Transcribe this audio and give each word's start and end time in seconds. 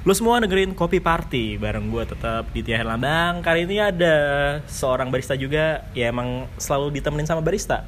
Lu 0.00 0.16
semua 0.16 0.40
dengerin 0.40 0.72
Kopi 0.72 0.96
Party 0.96 1.60
bareng 1.60 1.92
gue 1.92 2.00
tetap 2.08 2.48
di 2.56 2.64
Tia 2.64 2.80
Herlambang. 2.80 3.44
Kali 3.44 3.68
ini 3.68 3.76
ada 3.84 4.16
seorang 4.64 5.12
barista 5.12 5.36
juga 5.36 5.84
ya 5.92 6.08
emang 6.08 6.48
selalu 6.56 6.96
ditemenin 6.96 7.28
sama 7.28 7.44
barista. 7.44 7.84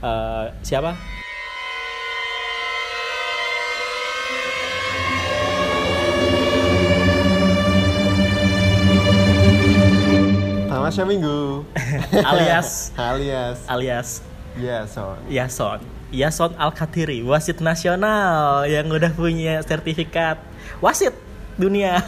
Eh, 0.00 0.46
siapa? 0.64 0.96
Tamasya 10.72 11.04
Minggu 11.04 11.68
Alias 12.32 12.96
alias 12.96 13.58
alias 13.68 14.08
ya 14.56 14.88
so 14.88 15.20
Yason. 15.28 15.84
Yason 16.10 16.56
Al-Katiri, 16.58 17.22
wasit 17.22 17.62
nasional 17.62 18.66
yang 18.66 18.90
udah 18.90 19.14
punya 19.14 19.62
sertifikat 19.62 20.49
wasit 20.80 21.14
dunia. 21.56 21.98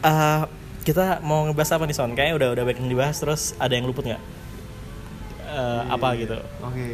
Eh, 0.00 0.42
kita 0.80 1.20
mau 1.20 1.44
ngebahas 1.44 1.76
apa 1.76 1.84
nih 1.84 1.92
Son? 1.92 2.16
Kayaknya 2.16 2.34
udah 2.40 2.48
udah 2.56 2.64
banyak 2.64 2.80
yang 2.80 2.88
dibahas 2.88 3.20
terus 3.20 3.52
ada 3.60 3.76
yang 3.76 3.84
luput 3.84 4.08
nggak? 4.08 4.16
Eh, 5.50 5.82
apa 5.90 6.14
gitu? 6.14 6.38
oke 6.62 6.88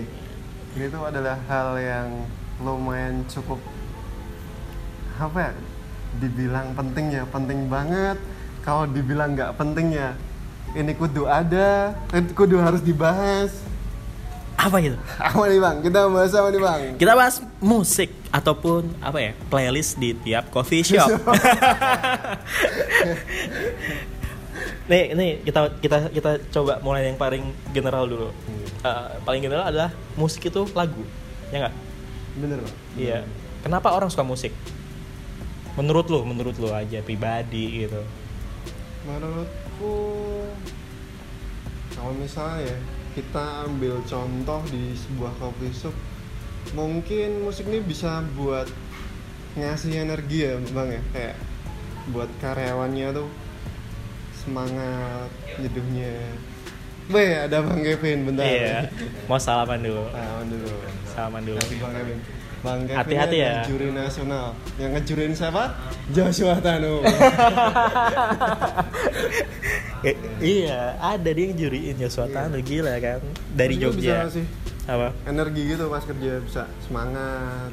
ini 0.80 0.86
tuh 0.88 1.02
adalah 1.04 1.36
hal 1.44 1.76
yang 1.76 2.08
lumayan 2.64 3.20
cukup 3.28 3.60
apa 5.20 5.52
ya 5.52 5.52
dibilang 6.24 6.72
pentingnya 6.72 7.28
penting 7.28 7.68
banget 7.68 8.16
kalau 8.64 8.88
dibilang 8.88 9.36
nggak 9.36 9.60
pentingnya 9.60 10.16
ini 10.72 10.96
kudu 10.96 11.28
ada 11.28 11.92
eh, 12.16 12.24
kudu 12.32 12.56
harus 12.56 12.80
dibahas 12.80 13.52
Apa 14.66 14.82
gitu? 14.82 14.98
apa 14.98 15.42
nih 15.46 15.62
bang 15.62 15.76
kita 15.78 15.98
bahas 16.10 16.34
apa 16.34 16.48
nih 16.50 16.58
bang 16.58 16.80
Kita 16.98 17.12
bahas 17.14 17.38
musik 17.62 18.10
ataupun 18.34 18.90
apa 18.98 19.18
ya 19.22 19.32
playlist 19.46 19.94
di 19.94 20.10
tiap 20.18 20.50
coffee 20.50 20.82
shop. 20.82 21.06
nih, 24.90 25.14
nih 25.14 25.30
kita 25.46 25.60
kita 25.78 25.98
kita 26.10 26.30
coba 26.50 26.82
mulai 26.82 27.06
yang 27.06 27.14
paling 27.14 27.54
general 27.70 28.10
dulu. 28.10 28.28
Eh, 28.82 29.08
paling 29.22 29.38
general 29.38 29.70
adalah 29.70 29.94
musik 30.18 30.50
itu 30.50 30.66
lagu, 30.74 31.06
ya 31.54 31.66
nggak? 31.66 31.74
bener 32.36 32.58
bang 32.60 32.76
Iya. 32.98 33.18
Kenapa 33.62 33.94
orang 33.94 34.10
suka 34.12 34.26
musik? 34.26 34.52
Menurut 35.78 36.10
lo, 36.10 36.26
menurut 36.26 36.58
lo 36.58 36.74
aja 36.74 37.00
pribadi 37.06 37.86
gitu. 37.86 38.02
menurutku 39.06 39.94
kalau 41.94 42.10
misalnya 42.18 42.66
ya, 42.66 42.76
kita 43.16 43.64
ambil 43.64 43.96
contoh 44.04 44.60
di 44.68 44.92
sebuah 44.92 45.32
coffee 45.40 45.72
shop 45.72 45.96
mungkin 46.76 47.40
musik 47.40 47.64
ini 47.64 47.80
bisa 47.80 48.20
buat 48.36 48.68
ngasih 49.56 50.04
energi 50.04 50.44
ya 50.44 50.60
bang 50.60 51.00
ya 51.00 51.02
kayak 51.16 51.36
buat 52.12 52.28
karyawannya 52.44 53.16
tuh 53.16 53.28
semangat 54.36 55.32
nyeduhnya 55.56 56.12
Weh 57.06 57.38
ada 57.38 57.62
bang 57.62 57.80
Kevin 57.86 58.26
bentar 58.26 58.42
Iya. 58.42 58.90
Mau 59.30 59.38
salaman 59.38 59.78
dulu. 59.78 60.10
Salaman 60.10 60.46
dulu 60.50 60.70
Salaman 61.06 61.42
dulu. 61.46 61.58
Kasih 61.62 61.78
bang 61.78 61.92
Kevin 61.94 62.18
Bang 62.66 62.82
Kevin 62.82 62.98
Hati-hati 62.98 63.36
ya. 63.38 63.62
juri 63.62 63.88
nasional 63.90 64.46
yang 64.76 64.90
ngejurin 64.90 65.30
siapa 65.30 65.70
Joshua 66.10 66.58
Tanu 66.58 66.98
Eh, 70.04 70.14
iya, 70.40 70.94
ada 70.96 71.24
dia 71.26 71.44
yang 71.44 71.56
juriin 71.56 71.96
Joshua 71.96 72.26
Tanu 72.28 72.58
gila 72.60 72.94
kan 72.98 73.18
dari 73.50 73.74
Tapi 73.74 73.80
lu 73.80 73.90
Jogja. 73.90 74.26
bisa 74.26 74.34
sih 74.34 74.46
Apa? 74.84 75.10
energi 75.24 75.62
gitu 75.66 75.86
pas 75.86 76.02
kerja 76.02 76.38
bisa 76.38 76.62
semangat 76.80 77.70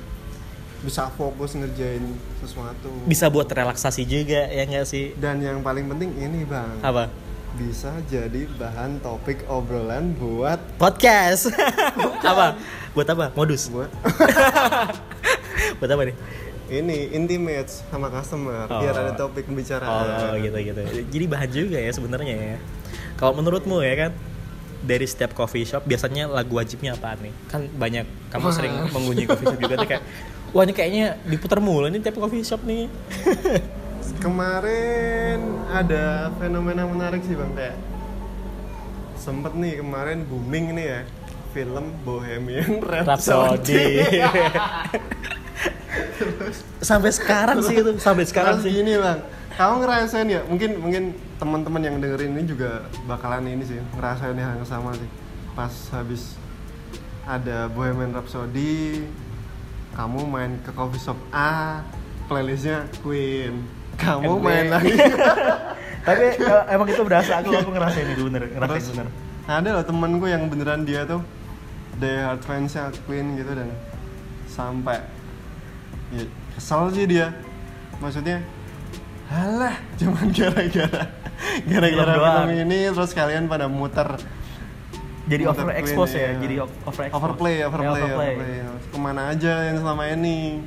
bisa 0.81 1.07
fokus 1.11 1.53
ngerjain 1.53 2.01
sesuatu 2.37 2.89
Bisa 3.05 3.27
buat 3.27 3.45
relaksasi 3.45 4.03
juga 4.03 4.45
ya 4.45 4.63
nggak 4.63 4.83
sih? 4.83 5.13
dan 5.15 5.39
yang 5.39 5.59
paling 5.59 5.85
penting 5.87 6.09
ini 6.15 6.41
bang 6.43 6.79
Apa? 6.81 7.09
Bisa 7.53 7.93
jadi 8.09 8.49
bahan 8.57 8.97
topik 8.99 9.45
obrolan 9.45 10.17
buat 10.17 10.57
Podcast. 10.75 11.53
apa? 12.25 12.57
Buat 12.91 13.07
apa? 13.13 13.25
Modus. 13.33 13.69
buat 13.69 13.89
buat 15.79 15.89
apa 15.89 16.03
nih? 16.05 16.17
ini 16.63 17.13
intimate 17.13 17.69
sama 17.69 18.09
customer 18.09 18.65
Oh. 18.65 18.81
biar 18.81 18.95
ada 18.95 19.13
topik 19.13 19.45
pembicaraan 19.45 19.85
Oh, 19.85 20.33
gitu 20.35 20.57
gitu. 20.57 20.81
Jadi 21.05 21.25
bahan 21.29 21.49
juga 21.51 21.77
ya 21.77 21.91
sebenarnya 21.93 22.33
ya. 22.33 22.57
Kalau 23.13 23.37
menurutmu 23.37 23.77
ya 23.85 23.93
kan 23.99 24.11
dari 24.81 25.05
setiap 25.05 25.37
coffee 25.37 25.63
shop 25.63 25.85
biasanya 25.85 26.25
lagu 26.25 26.57
wajibnya 26.57 26.97
apa 26.97 27.13
nih? 27.21 27.29
Kan 27.45 27.69
banyak 27.69 28.09
kamu 28.33 28.47
sering 28.49 28.73
mengunjungi 28.89 29.27
coffee 29.29 29.45
shop 29.45 29.59
juga 29.61 29.75
tuh 29.77 29.87
kayak 29.87 30.03
wah 30.49 30.63
ini 30.65 30.73
kayaknya 30.73 31.05
diputar 31.23 31.61
mulu 31.61 31.85
nih 31.85 32.01
tiap 32.01 32.17
coffee 32.17 32.41
shop 32.41 32.65
nih. 32.65 32.89
kemarin 34.19 35.39
ada 35.71 36.33
fenomena 36.37 36.83
menarik 36.83 37.23
sih 37.23 37.35
bang 37.35 37.51
kayak 37.55 37.77
sempet 39.15 39.55
nih 39.55 39.79
kemarin 39.79 40.27
booming 40.27 40.75
nih 40.75 40.85
ya 40.85 41.01
film 41.53 41.85
Bohemian 42.01 42.81
Rhapsody. 42.81 44.01
sampai 46.81 47.13
sekarang 47.13 47.61
sih 47.61 47.79
itu, 47.79 47.91
sampai 48.01 48.25
sekarang 48.25 48.59
sih. 48.59 48.73
gini 48.73 48.97
bang, 48.97 49.21
kamu 49.53 49.85
ngerasain 49.85 50.27
ya? 50.27 50.41
Mungkin 50.49 50.81
mungkin 50.81 51.03
teman-teman 51.37 51.81
yang 51.85 51.95
dengerin 52.01 52.33
ini 52.33 52.43
juga 52.49 52.89
bakalan 53.05 53.45
ini 53.47 53.63
sih 53.63 53.77
ngerasain 53.93 54.33
hal 54.35 54.57
yang 54.59 54.67
sama 54.67 54.97
sih. 54.97 55.09
Pas 55.53 55.71
habis 55.93 56.33
ada 57.23 57.69
Bohemian 57.69 58.11
Rhapsody, 58.11 59.05
kamu 59.93 60.25
main 60.25 60.51
ke 60.65 60.73
coffee 60.73 60.99
shop 60.99 61.19
A, 61.29 61.85
playlistnya 62.25 62.89
Queen. 63.05 63.82
Kamu 63.95 64.31
NB. 64.33 64.41
main 64.41 64.67
lagi. 64.69 64.93
Tapi 66.07 66.25
eh, 66.43 66.63
emang 66.69 66.85
itu 66.85 67.01
berasa 67.01 67.39
aku 67.39 67.53
aku 67.53 67.71
ngerasain 67.71 68.07
itu 68.09 68.23
bener, 68.23 68.43
ngerasain 68.49 68.75
Terus 68.75 68.87
bener. 68.91 69.07
ada 69.45 69.69
loh 69.71 69.83
temenku 69.83 70.25
yang 70.25 70.47
beneran 70.47 70.83
dia 70.83 71.03
tuh 71.03 71.23
die 71.93 72.19
hard 72.19 72.41
fansnya 72.41 72.91
Queen 73.03 73.35
gitu 73.35 73.51
dan 73.51 73.69
sampai 74.45 74.99
ya, 76.09 76.25
kesel 76.53 76.89
sih 76.89 77.05
dia 77.05 77.31
maksudnya 77.97 78.43
halah 79.25 79.75
cuman 79.95 80.27
gara-gara 80.29 81.03
gara-gara 81.63 82.13
Film 82.13 82.51
ini 82.61 82.79
terus 82.89 83.11
kalian 83.11 83.45
pada 83.45 83.65
muter 83.65 84.19
Jadi 85.23 85.43
muter 85.43 85.63
overexpose 85.63 86.11
Queen, 86.11 86.19
ya, 86.19 86.29
iya. 86.29 86.39
jadi 86.39 86.55
o- 86.59 86.75
overexpose. 86.83 87.15
overplay 87.15 87.53
Ya, 87.55 87.65
overplay, 87.65 88.01
overplay. 88.01 88.31
overplay. 88.35 88.91
ke 88.91 88.97
mana 88.97 89.21
aja 89.29 89.53
yang 89.65 89.77
selama 89.77 90.03
ini 90.09 90.59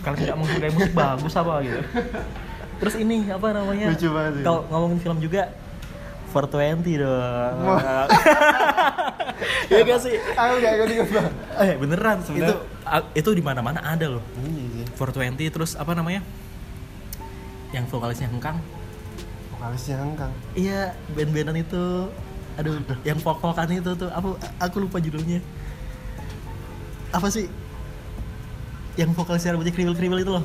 Kalau 0.00 0.16
tidak 0.16 0.36
menghargai 0.36 0.70
musik 0.70 0.92
bagus 0.92 1.34
apa 1.34 1.52
gitu. 1.60 1.80
Terus 2.78 2.94
ini 2.96 3.26
apa 3.26 3.46
namanya? 3.50 3.86
Lucu 3.90 4.08
banget 4.08 4.32
sih. 4.34 4.42
Kalau 4.42 4.60
ngomongin 4.68 4.98
film 4.98 5.18
juga 5.18 5.42
420 6.28 7.00
dong. 7.00 7.56
Iya 9.68 9.84
gak 9.84 10.00
sih? 10.00 10.16
aku 10.34 10.52
gak 10.58 10.72
ikut 10.74 10.88
ikut 10.90 11.08
bang 11.10 11.28
Eh 11.60 11.76
beneran 11.76 12.16
Sebenarnya- 12.20 12.58
itu 12.58 12.58
itu 13.14 13.30
di 13.32 13.42
mana-mana 13.44 13.78
ada 13.78 14.06
loh. 14.08 14.24
ini 14.36 14.82
sih 14.82 14.84
420 14.96 15.46
terus 15.48 15.70
apa 15.72 15.92
namanya? 15.92 16.24
Yang 17.70 17.84
vokalisnya 17.86 18.26
Hengkang. 18.26 18.58
vokalisnya 19.52 20.00
Kang 20.16 20.32
Iya, 20.54 20.94
band-bandan 21.12 21.58
itu 21.58 21.84
aduh, 22.54 22.74
yang 23.02 23.18
vokal-vokalan 23.18 23.78
itu 23.78 23.92
tuh 23.94 24.10
aku 24.10 24.34
aku 24.58 24.76
lupa 24.80 24.98
judulnya. 24.98 25.38
Apa 27.10 27.28
sih? 27.28 27.46
Yang 28.98 29.14
vokalisnya 29.14 29.54
rambutnya 29.54 29.70
kriwil-kriwil 29.70 30.18
itu 30.18 30.32
loh. 30.34 30.44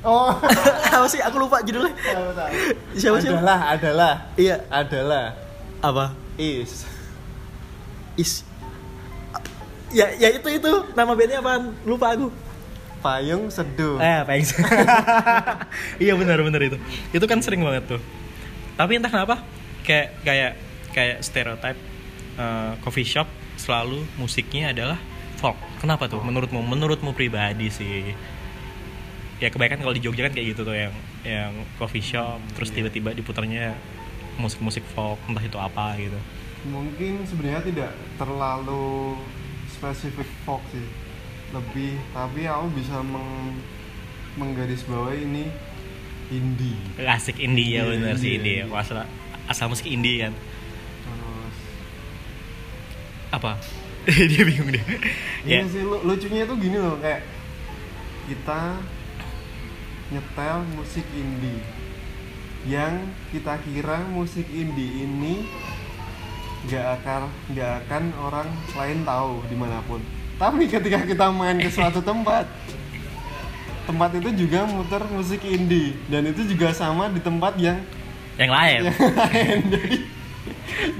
oh 0.00 0.32
apa 0.96 1.06
sih? 1.06 1.20
Aku 1.20 1.36
lupa 1.36 1.60
judulnya. 1.60 1.92
tahu 1.92 2.32
tahu 2.32 2.50
Siapa 2.96 3.16
siapa? 3.20 3.36
adalah 3.36 3.58
adalah 3.68 4.12
Iya, 4.34 4.56
adalah 4.66 5.24
apa? 5.78 6.16
is 6.34 6.88
Is 8.16 8.48
Ya, 9.90 10.06
ya 10.14 10.30
itu 10.30 10.46
itu 10.46 10.72
nama 10.94 11.12
bandnya 11.12 11.42
apa? 11.42 11.60
Lupa 11.84 12.14
aku. 12.14 12.30
payung 13.00 13.48
seduh 13.48 13.96
Eh, 13.96 14.20
apa 14.20 14.36
yang 14.36 14.44
Iya 16.04 16.12
benar 16.14 16.36
benar 16.40 16.60
itu. 16.60 16.76
Itu 17.12 17.24
kan 17.24 17.40
sering 17.40 17.60
banget 17.60 17.96
tuh. 17.96 18.00
Tapi 18.76 18.96
entah 18.96 19.08
kenapa 19.08 19.40
kayak 19.82 20.20
kayak 20.20 20.52
kayak 20.92 21.18
stereotype 21.20 21.80
eh, 22.36 22.72
coffee 22.80 23.04
shop 23.04 23.24
selalu 23.56 24.04
musiknya 24.16 24.72
adalah 24.72 25.00
folk. 25.36 25.56
Kenapa 25.80 26.06
tuh? 26.06 26.20
Menurutmu? 26.20 26.60
Menurutmu 26.60 27.10
pribadi 27.16 27.72
sih. 27.72 28.12
Ya 29.40 29.48
kebanyakan 29.48 29.80
kalau 29.80 29.94
di 29.96 30.04
Jogja 30.04 30.28
kan 30.28 30.36
kayak 30.36 30.52
gitu 30.52 30.62
tuh 30.62 30.76
yang 30.76 30.92
yang 31.24 31.52
coffee 31.76 32.04
shop 32.04 32.40
terus 32.52 32.68
tiba-tiba 32.68 33.12
diputarnya 33.12 33.72
musik-musik 34.36 34.84
folk 34.92 35.16
entah 35.28 35.40
itu 35.40 35.56
apa 35.56 35.96
gitu. 35.96 36.16
mungkin 36.60 37.24
sebenarnya 37.24 37.64
tidak 37.64 37.90
terlalu 38.16 39.16
spesifik 39.68 40.28
folk 40.44 40.60
sih 40.68 40.84
lebih 41.52 41.96
tapi 42.12 42.44
aku 42.44 42.68
bisa 42.76 43.00
meng 43.00 43.56
menggarisbawahi 44.36 45.24
ini 45.24 45.44
indie 46.28 46.76
Asik 47.00 47.40
indie 47.40 47.80
ya 47.80 47.84
Iya, 47.84 47.96
bener 47.96 48.16
sih 48.16 48.36
indie. 48.36 48.60
indie. 48.64 48.76
Asal 48.76 49.08
asal 49.44 49.66
musik 49.68 49.88
indie 49.88 50.20
kan. 50.20 50.32
terus 51.04 51.56
Apa? 53.32 53.56
dia 54.30 54.42
bingung 54.48 54.70
dia. 54.72 54.84
Iya 55.44 55.60
ya. 55.64 55.68
sih 55.68 55.82
lu- 55.84 56.02
lucunya 56.04 56.44
tuh 56.48 56.56
gini 56.56 56.76
loh 56.80 56.96
kayak 57.00 57.22
kita 58.28 58.80
nyetel 60.10 60.58
musik 60.76 61.06
indie. 61.12 61.60
Yang 62.68 63.08
kita 63.32 63.56
kira 63.64 64.04
musik 64.12 64.44
indie 64.52 65.08
ini 65.08 65.48
gak 66.68 67.00
akan 67.00 67.32
gak 67.56 67.84
akan 67.84 68.04
orang 68.20 68.48
lain 68.76 68.98
tahu 69.04 69.32
di 69.48 69.56
mana 69.56 69.80
pun. 69.88 70.00
Tapi 70.36 70.68
ketika 70.68 71.04
kita 71.04 71.28
main 71.32 71.60
ke 71.60 71.68
suatu 71.72 72.00
tempat 72.10 72.48
tempat 73.88 74.10
itu 74.16 74.46
juga 74.46 74.68
muter 74.68 75.02
musik 75.08 75.40
indie. 75.44 75.96
Dan 76.08 76.28
itu 76.28 76.44
juga 76.46 76.72
sama 76.76 77.08
di 77.08 77.20
tempat 77.20 77.56
yang 77.56 77.80
yang 78.40 78.52
lain. 78.52 78.80
Yang 78.88 79.12
lain. 79.16 79.58
Jadi 79.68 79.96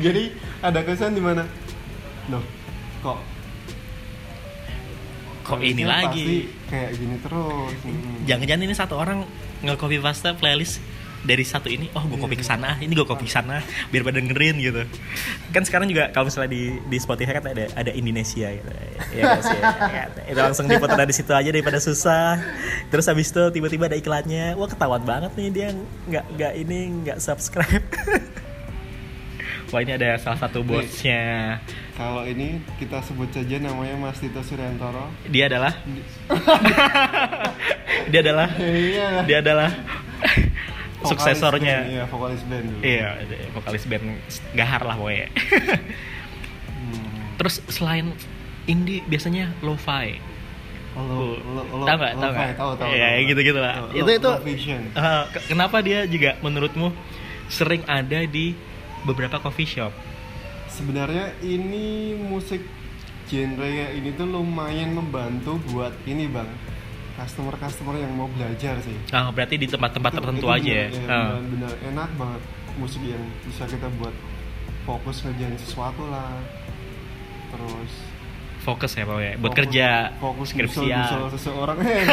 jadi 0.01 0.23
ada 0.61 0.81
kesan 0.85 1.17
di 1.17 1.23
mana 1.25 1.49
loh 2.29 2.45
kok 3.01 3.19
kok 5.41 5.61
ini 5.65 5.83
lagi? 5.83 6.47
kayak 6.71 6.95
gini 6.95 7.17
terus. 7.19 7.75
Hmm. 7.83 8.23
jangan-jangan 8.29 8.63
ini 8.63 8.75
satu 8.77 8.95
orang 8.95 9.27
nge-copy 9.67 9.99
paste 9.99 10.31
playlist 10.39 10.79
dari 11.21 11.45
satu 11.45 11.69
ini 11.69 11.93
oh 11.93 12.01
gue 12.09 12.17
copy 12.17 12.37
ke 12.41 12.45
sana 12.45 12.81
ini 12.81 12.97
gue 12.97 13.05
copy 13.05 13.29
ke 13.29 13.33
sana 13.33 13.61
biar 13.93 14.03
pada 14.09 14.25
dengerin 14.25 14.57
gitu. 14.57 14.83
Kan 15.53 15.69
sekarang 15.69 15.93
juga 15.93 16.09
kalau 16.17 16.33
misalnya 16.33 16.49
di 16.49 16.81
di 16.89 16.97
Spotify 16.97 17.37
kan 17.37 17.45
ada 17.53 17.69
ada 17.77 17.93
Indonesia 17.93 18.49
gitu. 18.49 18.71
Ya 19.13 19.37
sih? 19.45 19.61
Ya, 19.61 20.05
itu 20.33 20.41
langsung 20.41 20.65
diputar 20.65 20.97
dari 20.97 21.13
situ 21.13 21.33
aja 21.37 21.51
daripada 21.53 21.77
susah. 21.77 22.41
Terus 22.89 23.05
habis 23.05 23.29
itu 23.29 23.43
tiba-tiba 23.53 23.93
ada 23.93 24.01
iklannya. 24.01 24.57
Wah 24.57 24.69
ketahuan 24.69 25.05
banget 25.05 25.33
nih 25.37 25.49
dia 25.53 25.69
nggak 26.09 26.25
nggak 26.41 26.53
ini 26.57 26.79
nggak 27.05 27.19
subscribe 27.21 27.85
wah 29.71 29.81
ini 29.81 29.93
ada 29.93 30.19
salah 30.19 30.39
satu 30.39 30.61
bosnya 30.61 31.59
kalau 31.95 32.23
ini 32.23 32.47
kita 32.77 32.99
sebut 33.01 33.31
saja 33.31 33.57
namanya 33.59 33.95
Mas 33.97 34.19
Tito 34.19 34.41
Suryantoro 34.41 35.07
dia 35.27 35.47
adalah 35.47 35.73
dia 38.11 38.21
adalah 38.21 38.49
iya 38.59 39.09
dia 39.25 39.39
adalah 39.41 39.71
Vokalis 41.01 41.17
suksesornya 41.33 41.77
band, 41.81 41.89
iya 41.89 42.05
vokalis 42.05 42.43
band 42.45 42.65
dulu 42.67 42.81
Iya, 42.85 43.09
vokalis 43.57 43.85
band 43.89 44.05
Gahar 44.53 44.85
lah 44.85 45.01
pokoknya. 45.01 45.33
Hmm. 46.69 47.41
Terus 47.41 47.65
selain 47.73 48.13
indie 48.69 49.01
biasanya 49.09 49.49
lo-fi. 49.65 50.21
Lo, 50.93 51.41
lo, 51.41 51.63
lo, 51.73 51.85
tahu 51.89 51.97
nggak? 51.97 52.13
Tahu 52.13 52.21
lo-fi, 52.21 52.37
nggak? 52.37 52.53
tahu 52.53 52.71
tahu 52.77 52.91
Iya, 52.93 53.09
tahu. 53.09 53.29
gitu-gitu 53.33 53.59
lah. 53.65 53.75
Itu 53.97 54.11
itu. 54.13 54.31
ke- 55.33 55.45
kenapa 55.49 55.77
dia 55.81 56.05
juga 56.05 56.37
menurutmu 56.45 56.93
sering 57.49 57.81
ada 57.89 58.21
di 58.29 58.53
beberapa 59.03 59.39
coffee 59.39 59.67
shop? 59.69 59.93
sebenarnya 60.69 61.35
ini 61.41 61.87
musik 62.17 62.63
genre 63.27 63.61
kayak 63.61 63.93
ini 63.93 64.11
tuh 64.13 64.25
lumayan 64.25 64.91
membantu 64.93 65.59
buat 65.69 65.93
ini 66.05 66.27
bang 66.27 66.47
customer 67.15 67.53
customer 67.55 67.95
yang 67.95 68.11
mau 68.13 68.27
belajar 68.29 68.79
sih 68.79 68.97
Ah, 69.11 69.29
berarti 69.29 69.55
di 69.55 69.67
tempat-tempat 69.67 70.11
tertentu 70.13 70.41
itu 70.43 70.49
aja 70.49 70.73
ya. 70.73 70.87
bener, 70.89 71.11
Ah. 71.11 71.37
bener, 71.39 71.73
enak 71.87 72.11
banget 72.15 72.43
musik 72.75 73.03
yang 73.03 73.19
bisa 73.43 73.67
kita 73.67 73.91
buat 73.95 74.15
fokus 74.83 75.21
ngerjain 75.21 75.55
sesuatu 75.57 76.07
lah 76.07 76.33
terus 77.51 77.93
Fokus 78.61 78.93
ya 78.93 79.05
pokoknya. 79.05 79.35
Buat 79.35 79.41
fokus- 79.47 79.57
kerja, 79.59 79.89
fokus 80.17 80.49
skripsian. 80.51 81.01
dusel 81.01 81.23
seseorang 81.33 81.79
eh 81.87 82.05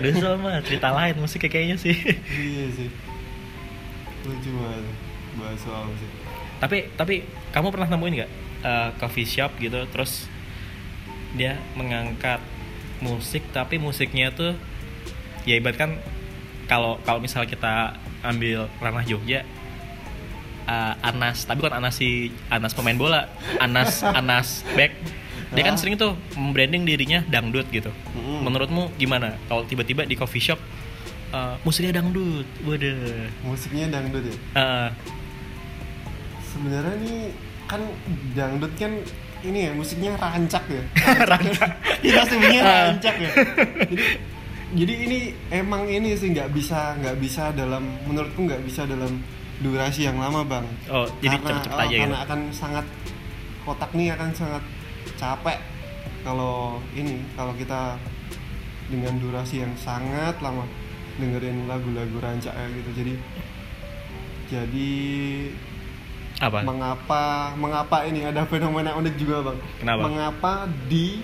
Dusel 0.00 0.34
mah 0.38 0.62
cerita 0.62 0.88
lain 0.90 1.14
musik 1.16 1.42
kayaknya 1.42 1.76
sih. 1.76 1.94
iya 2.32 2.66
sih 2.72 2.88
lucu 4.26 4.50
banget. 4.56 4.84
Bahas 5.38 5.60
soal 5.62 5.86
musik 5.86 6.10
tapi 6.58 6.90
tapi 6.98 7.22
kamu 7.54 7.70
pernah 7.70 7.88
nemuin 7.88 8.14
nggak 8.18 8.30
eh, 8.66 8.90
coffee 8.98 9.26
shop 9.26 9.54
gitu 9.62 9.86
terus 9.90 10.26
dia 11.38 11.58
mengangkat 11.78 12.42
musik 12.98 13.46
tapi 13.54 13.78
musiknya 13.78 14.34
tuh 14.34 14.58
ya 15.46 15.54
ibaratkan 15.58 15.94
kalau 16.66 16.98
kalau 17.06 17.22
misal 17.22 17.46
kita 17.46 17.94
ambil 18.26 18.66
ranah 18.82 19.06
Jogja 19.06 19.46
eh, 20.66 20.94
Anas 21.06 21.46
tapi 21.46 21.62
bukan 21.62 21.78
Anas 21.78 21.94
si 22.02 22.34
Anas 22.50 22.74
pemain 22.74 22.98
bola 22.98 23.30
Anas 23.62 24.02
Anas 24.18 24.66
back 24.74 24.92
dia 25.48 25.64
kan 25.64 25.78
Hah? 25.78 25.80
sering 25.80 25.96
tuh 25.96 26.12
membranding 26.36 26.84
dirinya 26.84 27.24
dangdut 27.24 27.64
gitu. 27.72 27.88
Menurutmu 28.44 28.92
gimana 29.00 29.32
kalau 29.48 29.64
tiba-tiba 29.64 30.04
di 30.04 30.12
coffee 30.12 30.44
shop 30.44 30.60
eh, 31.32 31.54
musiknya 31.64 31.92
dangdut 32.00 32.46
waduh 32.64 33.28
musiknya 33.44 33.84
dangdut 33.92 34.24
ya? 34.24 34.36
Eh, 34.56 34.88
sebenarnya 36.48 36.94
nih 37.04 37.20
kan 37.68 37.82
dangdut 38.32 38.72
kan 38.80 38.92
ini 39.46 39.58
ya 39.68 39.70
musiknya 39.70 40.18
rancak 40.18 40.64
ya? 40.66 40.82
Rancak. 41.30 41.70
kita 42.02 42.22
sebenarnya 42.26 42.62
rancak 42.66 43.16
ya? 43.22 43.30
Jadi 43.86 44.04
jadi 44.82 44.94
ini 45.06 45.18
emang 45.54 45.86
ini 45.86 46.18
sih 46.18 46.34
nggak 46.34 46.50
bisa 46.50 46.98
nggak 46.98 47.16
bisa 47.22 47.54
dalam 47.54 47.86
menurutku 48.08 48.42
nggak 48.42 48.64
bisa 48.66 48.82
dalam 48.88 49.22
durasi 49.62 50.06
yang 50.06 50.18
lama 50.18 50.42
bang. 50.42 50.66
Oh 50.90 51.06
jadi 51.22 51.38
karena, 51.38 51.46
cepet-cepet 51.54 51.78
oh, 51.78 51.82
aja 51.82 51.90
gitu 51.94 52.02
karena 52.02 52.18
akan 52.26 52.40
sangat 52.50 52.86
kotak 53.62 53.90
nih 53.94 54.08
akan 54.16 54.30
sangat 54.34 54.64
capek 55.18 55.58
kalau 56.26 56.78
ini 56.94 57.22
kalau 57.34 57.54
kita 57.54 57.98
dengan 58.88 59.14
durasi 59.20 59.60
yang 59.62 59.74
sangat 59.76 60.34
lama 60.40 60.64
dengerin 61.18 61.66
lagu-lagu 61.66 62.16
rancak 62.22 62.54
kayak 62.54 62.70
gitu. 62.78 62.90
Jadi 62.94 63.14
jadi 64.48 64.92
apa? 66.38 66.64
mengapa 66.64 67.52
mengapa 67.58 68.06
ini 68.06 68.24
ada 68.24 68.46
fenomena 68.46 68.96
unik 68.96 69.14
juga 69.18 69.52
bang? 69.52 69.58
Kenapa? 69.82 70.00
mengapa 70.06 70.52
di 70.86 71.20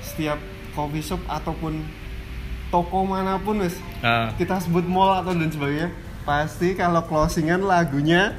setiap 0.00 0.38
coffee 0.72 1.04
shop 1.04 1.20
ataupun 1.28 1.82
toko 2.72 3.04
mana 3.04 3.36
pun 3.36 3.60
wes 3.60 3.76
Ah, 4.00 4.32
kita 4.40 4.56
sebut 4.62 4.86
mall 4.88 5.20
atau 5.20 5.36
dan 5.36 5.52
sebagainya 5.52 5.92
pasti 6.24 6.72
kalau 6.78 7.04
closingan 7.04 7.60
lagunya 7.66 8.32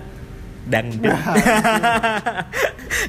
dangdut. 0.63 1.11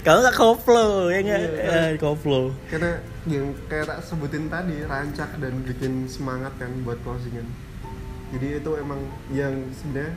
Kalau 0.04 0.20
nggak 0.26 0.36
koplo 0.36 1.08
ya 1.08 1.22
nggak? 1.22 1.40
Iya. 1.40 1.70
Eh, 1.70 1.90
koplo. 2.02 2.50
Karena 2.66 2.98
yang 3.30 3.54
kayak 3.70 3.86
tak 3.88 4.00
sebutin 4.02 4.50
tadi 4.50 4.82
rancak 4.84 5.38
dan 5.38 5.62
bikin 5.62 6.10
semangat 6.10 6.50
kan 6.58 6.68
buat 6.82 6.98
closingan 7.06 7.46
jadi 8.34 8.58
itu 8.58 8.70
emang 8.74 9.00
yang 9.30 9.54
sebenarnya 9.72 10.12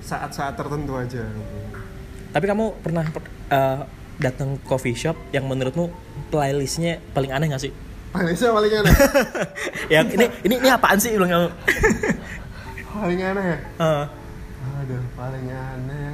saat-saat 0.00 0.54
tertentu 0.54 0.92
aja. 0.94 1.24
Tapi 2.30 2.44
kamu 2.44 2.64
pernah 2.78 3.04
eh, 3.48 3.80
datang 4.16 4.60
coffee 4.62 4.92
shop 4.92 5.16
yang 5.32 5.48
menurutmu 5.48 5.88
playlistnya 6.28 7.00
paling 7.10 7.32
aneh 7.32 7.48
nggak 7.48 7.62
sih? 7.62 7.72
Paling 8.12 8.32
paling 8.32 8.72
aneh? 8.72 8.94
Yang 9.92 10.06
ini 10.16 10.26
ini 10.44 10.54
ini 10.60 10.68
apaan 10.72 10.96
sih? 10.96 11.12
Bilang 11.12 11.28
kamu. 11.28 11.48
Paling 12.96 13.20
aneh 13.20 13.44
ya? 13.44 13.58
Eh, 13.76 14.04
Aduh, 14.80 15.02
paling 15.12 15.46
aneh. 15.52 16.12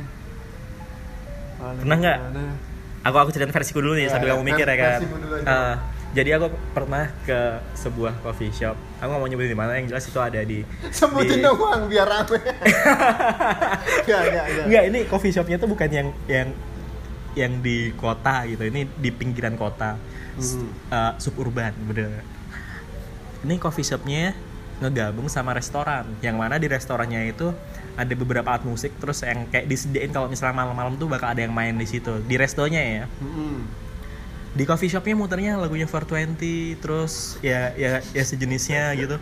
Paling 1.63 1.79
Pernah 1.79 1.97
nggak? 2.03 2.19
aku 3.03 3.17
aku 3.19 3.31
ceritain 3.31 3.55
versiku 3.55 3.79
dulu 3.79 3.95
nih 3.95 4.07
Ya, 4.07 4.11
sambil 4.11 4.31
ya, 4.31 4.33
kamu 4.35 4.43
mikir 4.43 4.67
ya 4.67 4.77
kan. 4.79 4.99
dulu 4.99 5.35
aja. 5.39 5.47
Eh, 5.47 5.75
jadi 6.13 6.37
aku 6.37 6.47
pernah 6.73 7.09
ke 7.25 7.41
sebuah 7.73 8.21
coffee 8.21 8.53
shop 8.53 8.77
aku 9.01 9.09
nggak 9.09 9.21
mau 9.21 9.29
nyebutin 9.29 9.53
di 9.53 9.59
mana 9.59 9.73
yang 9.77 9.89
jelas 9.89 10.05
itu 10.05 10.21
ada 10.21 10.41
di 10.41 10.61
Sebutin 10.93 11.41
di- 11.41 11.45
dong 11.45 11.57
Bang, 11.57 11.89
biar 11.89 12.05
rame. 12.05 12.39
Enggak, 14.05 14.21
enggak, 14.29 14.45
enggak. 14.45 14.65
Enggak, 14.69 14.83
ini 14.89 14.99
coffee 15.09 15.33
shopnya 15.33 15.57
tuh 15.57 15.69
bukan 15.71 15.89
yang 15.89 16.09
yang 16.29 16.49
yang 17.33 17.53
di 17.59 17.97
kota 17.97 18.45
gitu. 18.45 18.69
Ini 18.69 18.85
di 18.93 19.11
pinggiran 19.11 19.57
kota. 19.57 19.97
Hmm. 20.33 20.69
eh, 20.89 21.13
suburban, 21.17 21.73
bener. 21.85 22.25
Ini 23.43 23.55
coffee 23.57 23.85
shopnya 23.85 24.33
ngegabung 24.81 25.29
sama 25.29 25.53
restoran. 25.53 26.09
Yang 26.21 26.37
mana 26.37 26.57
di 26.57 26.69
restorannya 26.69 27.33
itu 27.33 27.53
ada 27.93 28.13
beberapa 28.17 28.49
alat 28.49 28.65
musik 28.65 28.97
terus 28.97 29.21
yang 29.21 29.45
kayak 29.49 29.69
disediain 29.69 30.09
kalau 30.09 30.25
misalnya 30.27 30.57
malam-malam 30.57 30.97
tuh 30.97 31.09
bakal 31.09 31.33
ada 31.33 31.41
yang 31.45 31.53
main 31.53 31.77
di 31.77 31.85
situ. 31.85 32.21
Di 32.25 32.37
restonya 32.37 32.81
ya. 32.81 33.05
Mm-mm. 33.21 33.57
Di 34.53 34.69
coffee 34.69 34.93
shopnya 34.93 35.17
muternya 35.17 35.57
lagunya 35.57 35.89
420 35.89 36.77
terus 36.85 37.41
ya 37.41 37.73
ya 37.73 38.05
ya 38.13 38.25
sejenisnya 38.25 38.93
gitu. 39.01 39.17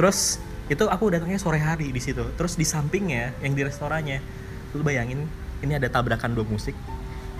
Terus 0.00 0.40
itu 0.72 0.84
aku 0.88 1.12
datangnya 1.12 1.36
sore 1.36 1.60
hari 1.60 1.92
di 1.92 2.00
situ. 2.00 2.24
Terus 2.40 2.56
di 2.56 2.64
sampingnya 2.64 3.36
yang 3.44 3.52
di 3.52 3.60
restorannya, 3.60 4.24
lu 4.72 4.80
bayangin 4.80 5.28
ini 5.60 5.76
ada 5.76 5.92
tabrakan 5.92 6.32
dua 6.32 6.48
musik. 6.48 6.72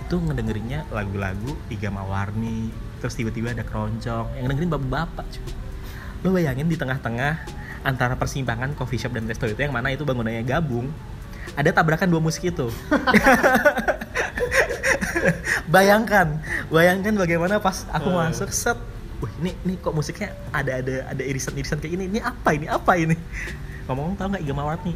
Itu 0.05 0.21
ngedengerinnya 0.21 0.85
lagu-lagu 0.93 1.57
Iga 1.73 1.89
Mawarni, 1.89 2.69
terus 3.01 3.17
tiba-tiba 3.17 3.57
ada 3.57 3.65
keroncong 3.65 4.37
yang 4.37 4.45
dengerin 4.45 4.69
bapak-bapak 4.69 5.25
cuy. 5.33 5.45
Lu 6.21 6.29
bayangin 6.29 6.69
di 6.69 6.77
tengah-tengah 6.77 7.41
antara 7.85 8.17
persimpangan 8.17 8.73
coffee 8.73 9.01
shop 9.01 9.13
dan 9.13 9.29
resto 9.29 9.45
itu 9.45 9.61
yang 9.61 9.73
mana 9.73 9.93
itu 9.93 10.01
bangunannya 10.01 10.41
gabung 10.41 10.89
ada 11.53 11.69
tabrakan 11.69 12.09
dua 12.09 12.17
musik 12.17 12.49
itu 12.49 12.67
bayangkan 15.75 16.39
bayangkan 16.67 17.13
bagaimana 17.15 17.57
pas 17.57 17.85
aku 17.89 18.09
Eh. 18.09 18.15
masuk 18.15 18.49
set. 18.49 18.77
Wah 19.17 19.31
ini 19.39 19.55
ini 19.63 19.73
kok 19.75 19.91
musiknya 19.91 20.35
ada 20.49 20.79
ada 20.79 21.07
ada 21.07 21.23
irisan 21.23 21.55
irisan 21.55 21.79
kayak 21.79 21.93
gini 21.93 22.05
ini 22.07 22.19
apa 22.19 22.49
ini? 22.51 22.65
Apa 22.67 22.95
ini? 22.95 23.15
Ngomong 23.85 24.15
tau 24.15 24.27
nggak 24.27 24.41
Iga 24.41 24.53
Mawarni 24.53 24.93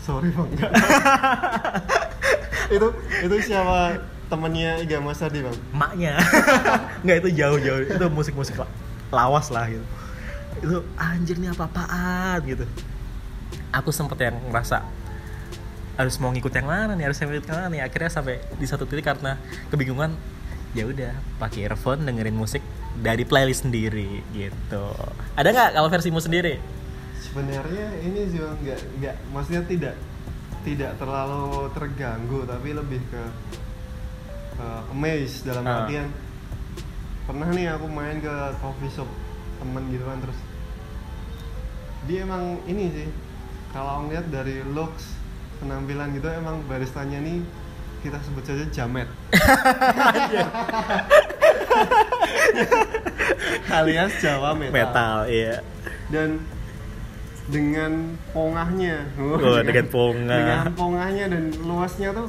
Sorry 0.00 0.32
Bang. 0.32 0.48
itu 2.70 2.86
itu 3.20 3.36
siapa 3.44 3.98
temennya 4.30 4.78
Iga 4.78 4.98
Mas 4.98 5.20
Adi 5.20 5.42
bang? 5.42 5.56
Maknya. 5.70 6.14
Nggak 7.04 7.16
itu 7.20 7.28
jauh-jauh. 7.34 7.82
Itu 7.84 8.06
musik-musik 8.08 8.54
la- 8.56 8.70
lawas 9.10 9.50
lah 9.50 9.66
gitu. 9.66 9.82
Itu 10.62 10.76
anjir 10.94 11.36
nih 11.36 11.50
apa-apaan? 11.50 12.38
Gitu. 12.46 12.62
Aku 13.74 13.90
sempet 13.90 14.18
yang 14.22 14.38
ngerasa 14.48 14.86
harus 16.00 16.16
mau 16.16 16.32
ngikut 16.32 16.48
yang 16.50 16.64
mana 16.64 16.96
nih 16.96 17.04
harus 17.04 17.20
ngikut 17.20 17.44
yang 17.44 17.56
mana 17.60 17.68
nih. 17.68 17.80
Akhirnya 17.84 18.08
sampai 18.08 18.40
di 18.56 18.64
satu 18.64 18.88
titik 18.88 19.04
karena 19.04 19.36
kebingungan 19.68 20.16
ya 20.72 20.88
udah 20.88 21.12
pakai 21.36 21.68
earphone 21.68 22.08
dengerin 22.08 22.32
musik 22.32 22.64
dari 22.96 23.28
playlist 23.28 23.68
sendiri 23.68 24.24
gitu. 24.32 24.86
Ada 25.36 25.48
nggak 25.52 25.70
kalau 25.76 25.88
versimu 25.92 26.18
sendiri? 26.18 26.56
Sebenarnya 27.20 28.00
ini 28.00 28.32
juga 28.32 28.56
nggak 28.56 28.80
nggak 28.98 29.16
maksudnya 29.30 29.62
tidak 29.68 29.94
tidak 30.60 30.92
terlalu 30.96 31.68
terganggu 31.72 32.44
tapi 32.44 32.68
lebih 32.72 33.00
ke 33.08 33.22
uh, 34.56 34.92
amazed 34.92 35.44
dalam 35.44 35.64
Ah. 35.64 35.84
artian 35.84 36.08
pernah 37.24 37.48
nih 37.48 37.70
aku 37.70 37.86
main 37.86 38.18
ke 38.18 38.34
coffee 38.58 38.90
shop 38.90 39.08
temen 39.56 39.84
gitu 39.88 40.04
kan 40.04 40.18
terus 40.20 40.38
dia 42.08 42.24
emang 42.24 42.58
ini 42.64 42.90
sih 42.90 43.08
kalau 43.70 44.08
ngeliat 44.08 44.26
dari 44.28 44.64
looks 44.72 45.19
penampilan 45.60 46.12
gitu 46.12 46.26
emang 46.26 46.60
baristanya 46.64 47.18
nih 47.18 47.40
kita 48.00 48.16
sebut 48.18 48.42
saja 48.42 48.64
jamet 48.70 49.06
alias 53.70 54.12
Jawa 54.18 54.52
metal, 54.52 54.72
metal 54.72 55.16
iya 55.26 55.54
dan 56.08 56.40
dengan 57.50 58.14
pongahnya 58.30 59.10
Oh, 59.18 59.58
dengan 59.60 59.86
pongah. 59.88 60.38
dengan 60.38 60.60
pongahnya 60.72 61.24
dan 61.28 61.42
luasnya 61.60 62.08
tuh 62.14 62.28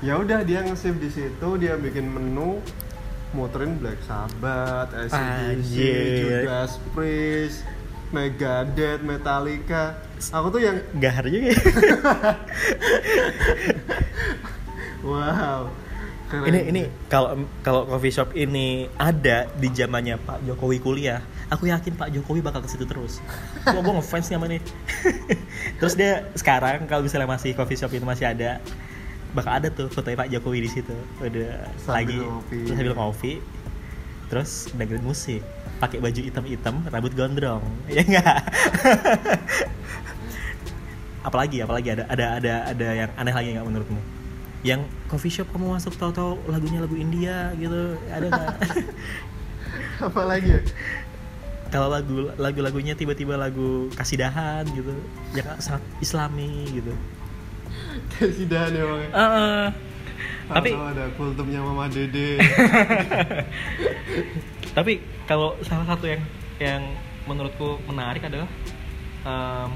ya 0.00 0.16
udah 0.16 0.40
dia 0.42 0.62
nge-save 0.62 0.98
di 0.98 1.08
situ 1.08 1.48
dia 1.56 1.74
bikin 1.76 2.06
menu 2.06 2.58
muterin 3.34 3.76
Black 3.76 3.98
Sabbath, 4.00 4.94
ACDC. 4.94 5.74
Judas 5.74 6.78
Priest, 6.94 7.66
Megadeth, 8.14 9.02
Metallica. 9.02 9.98
Aku 10.30 10.54
tuh 10.54 10.62
yang 10.62 10.78
gahar 11.02 11.26
juga 11.26 11.50
ya. 11.50 11.58
wow. 15.02 15.66
Keren. 16.24 16.50
ini 16.50 16.60
ini 16.72 16.82
kalau 17.06 17.36
kalau 17.60 17.84
coffee 17.84 18.10
shop 18.10 18.32
ini 18.32 18.88
ada 18.96 19.44
di 19.60 19.68
zamannya 19.70 20.16
Pak 20.18 20.40
Jokowi 20.48 20.80
kuliah 20.80 21.20
aku 21.52 21.68
yakin 21.68 21.94
Pak 21.94 22.10
Jokowi 22.10 22.40
bakal 22.40 22.64
ke 22.64 22.68
situ 22.72 22.88
terus 22.88 23.20
gua 23.62 23.84
gua 23.84 24.00
ngefans 24.00 24.32
nih 24.32 24.36
sama 24.40 24.46
nih 24.48 24.60
terus 25.78 25.94
dia 25.94 26.24
sekarang 26.34 26.88
kalau 26.88 27.04
misalnya 27.04 27.28
masih 27.28 27.52
coffee 27.52 27.76
shop 27.76 27.92
itu 27.92 28.02
masih 28.08 28.24
ada 28.26 28.58
bakal 29.36 29.52
ada 29.52 29.68
tuh 29.68 29.92
fotonya 29.92 30.26
Pak 30.26 30.28
Jokowi 30.32 30.64
di 30.64 30.70
situ 30.72 30.96
udah 31.20 31.68
Sambil 31.78 31.92
lagi 31.92 32.18
ngopi. 32.18 32.58
terus 32.64 32.72
sambil 32.72 32.94
ngopi 32.96 33.32
terus 34.32 34.50
dengerin 34.74 35.04
musik 35.04 35.42
pakai 35.78 35.98
baju 35.98 36.20
hitam-hitam 36.20 36.74
rambut 36.88 37.12
gondrong 37.14 37.64
ya 37.90 38.02
enggak 38.02 38.38
apalagi 41.28 41.64
apalagi 41.64 41.88
ada 41.96 42.04
ada 42.08 42.24
ada 42.36 42.52
ada 42.70 42.88
yang 42.92 43.10
aneh 43.16 43.34
lagi 43.34 43.48
nggak 43.56 43.66
menurutmu 43.66 44.00
yang 44.64 44.80
coffee 45.08 45.32
shop 45.32 45.48
kamu 45.52 45.76
masuk 45.76 45.96
tahu-tahu 45.96 46.40
lagunya 46.48 46.80
lagu 46.80 46.96
India 46.96 47.52
gitu 47.56 47.96
ada 48.08 48.26
nggak 48.28 48.54
apa 50.08 50.22
lagi 50.24 50.48
ya? 50.56 50.60
kalau 51.72 51.90
lagu 51.90 52.30
lagu-lagunya 52.38 52.94
tiba-tiba 52.94 53.34
lagu 53.34 53.90
kasidahan 53.98 54.62
gitu 54.72 54.94
yang 55.34 55.48
sangat 55.58 55.82
islami 55.98 56.70
gitu 56.70 56.94
Kesidahan 58.18 58.70
ya 58.74 58.84
bang. 58.86 59.10
Heeh. 59.10 59.64
tapi 60.44 60.70
Atau 60.76 60.86
ada 60.92 61.04
kultumnya 61.16 61.60
Mama 61.64 61.88
Dede. 61.88 62.36
tapi 64.76 65.00
kalau 65.24 65.56
salah 65.64 65.86
satu 65.88 66.04
yang 66.08 66.22
yang 66.60 66.82
menurutku 67.24 67.80
menarik 67.88 68.24
adalah 68.24 68.48
em, 69.24 69.68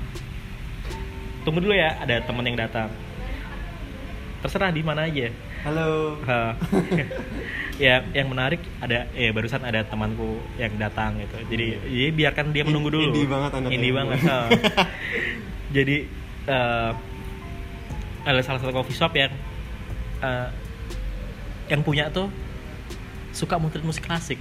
tunggu 1.43 1.65
dulu 1.65 1.75
ya 1.75 1.97
ada 2.01 2.21
temen 2.23 2.45
yang 2.45 2.59
datang 2.61 2.93
terserah 4.45 4.71
di 4.71 4.85
mana 4.85 5.09
aja 5.09 5.33
Halo. 5.59 6.15
Ha. 6.23 6.55
ya 7.83 8.07
yang 8.15 8.31
menarik 8.31 8.63
ada 8.79 9.11
ya 9.11 9.35
barusan 9.35 9.59
ada 9.67 9.83
temanku 9.83 10.39
yang 10.55 10.71
datang 10.79 11.19
gitu 11.19 11.37
jadi 11.51 11.67
jadi 11.83 12.11
biarkan 12.15 12.47
dia 12.55 12.63
menunggu 12.63 12.95
dulu 12.95 13.11
Indie 13.11 13.27
banget 13.27 13.51
anaknya. 13.59 13.75
Indie 13.75 13.95
banget 13.95 14.19
ha. 14.31 14.39
jadi 15.77 15.97
eh, 16.47 16.91
ada 18.23 18.41
salah 18.47 18.61
satu 18.63 18.71
coffee 18.71 18.95
shop 18.95 19.13
yang 19.19 19.35
eh, 20.23 20.49
yang 21.69 21.83
punya 21.83 22.07
tuh 22.13 22.31
suka 23.35 23.59
muterin 23.59 23.87
musik 23.87 24.07
klasik 24.07 24.39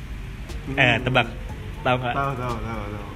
eh 0.74 0.98
Hmm. 0.98 1.04
tebak. 1.04 1.28
Tahu 1.82 1.96
nggak? 1.98 2.16
Tahu 2.16 2.32
tahu 2.36 2.56
tahu 2.60 2.84
tahu. 2.92 3.08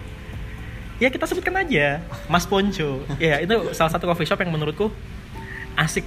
ya 1.01 1.09
kita 1.09 1.25
sebutkan 1.25 1.55
aja. 1.57 1.99
Mas 2.29 2.45
Ponco. 2.45 3.01
Ya 3.19 3.41
itu 3.41 3.55
salah 3.73 3.91
satu 3.91 4.05
coffee 4.05 4.25
shop 4.25 4.39
yang 4.39 4.53
menurutku 4.53 4.89
asik. 5.75 6.05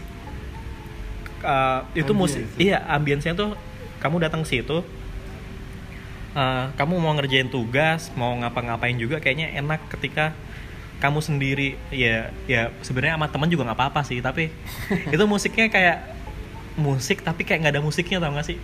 Uh, 1.44 1.84
itu 1.92 2.08
musik 2.16 2.40
iya 2.56 2.80
ambience-nya 2.88 3.36
tuh 3.36 3.52
kamu 4.00 4.16
datang 4.16 4.40
ke 4.40 4.48
situ 4.48 4.80
uh, 6.32 6.72
kamu 6.72 6.96
mau 6.96 7.12
ngerjain 7.12 7.52
tugas 7.52 8.08
mau 8.16 8.32
ngapa-ngapain 8.32 8.96
juga 8.96 9.20
kayaknya 9.20 9.52
enak 9.60 9.84
ketika 9.92 10.32
kamu 11.04 11.20
sendiri. 11.20 11.76
Ya 11.92 12.32
ya 12.48 12.72
sebenarnya 12.80 13.20
sama 13.20 13.28
teman 13.28 13.52
juga 13.52 13.68
nggak 13.68 13.76
apa-apa 13.76 14.00
sih 14.08 14.24
tapi 14.24 14.48
itu 15.14 15.24
musiknya 15.28 15.68
kayak 15.68 16.16
musik 16.80 17.20
tapi 17.20 17.44
kayak 17.44 17.60
nggak 17.68 17.74
ada 17.76 17.84
musiknya 17.84 18.18
tau 18.24 18.32
gak 18.32 18.48
sih? 18.48 18.58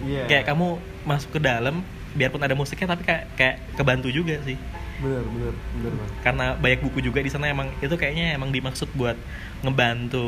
Iya. 0.00 0.24
kayak 0.30 0.44
kamu 0.48 0.80
masuk 1.02 1.30
ke 1.32 1.40
dalam 1.40 1.80
biarpun 2.10 2.40
ada 2.40 2.52
musiknya 2.52 2.90
tapi 2.90 3.02
kayak 3.02 3.24
kayak 3.34 3.56
kebantu 3.74 4.08
juga 4.08 4.34
sih 4.42 4.58
bener 5.00 5.24
bener 5.24 5.54
bener 5.74 5.92
bang. 5.94 6.10
karena 6.20 6.46
banyak 6.54 6.80
buku 6.82 6.98
juga 7.00 7.20
di 7.20 7.30
sana 7.30 7.48
emang 7.48 7.72
itu 7.78 7.94
kayaknya 7.94 8.34
emang 8.34 8.50
dimaksud 8.50 8.90
buat 8.92 9.16
ngebantu 9.60 10.26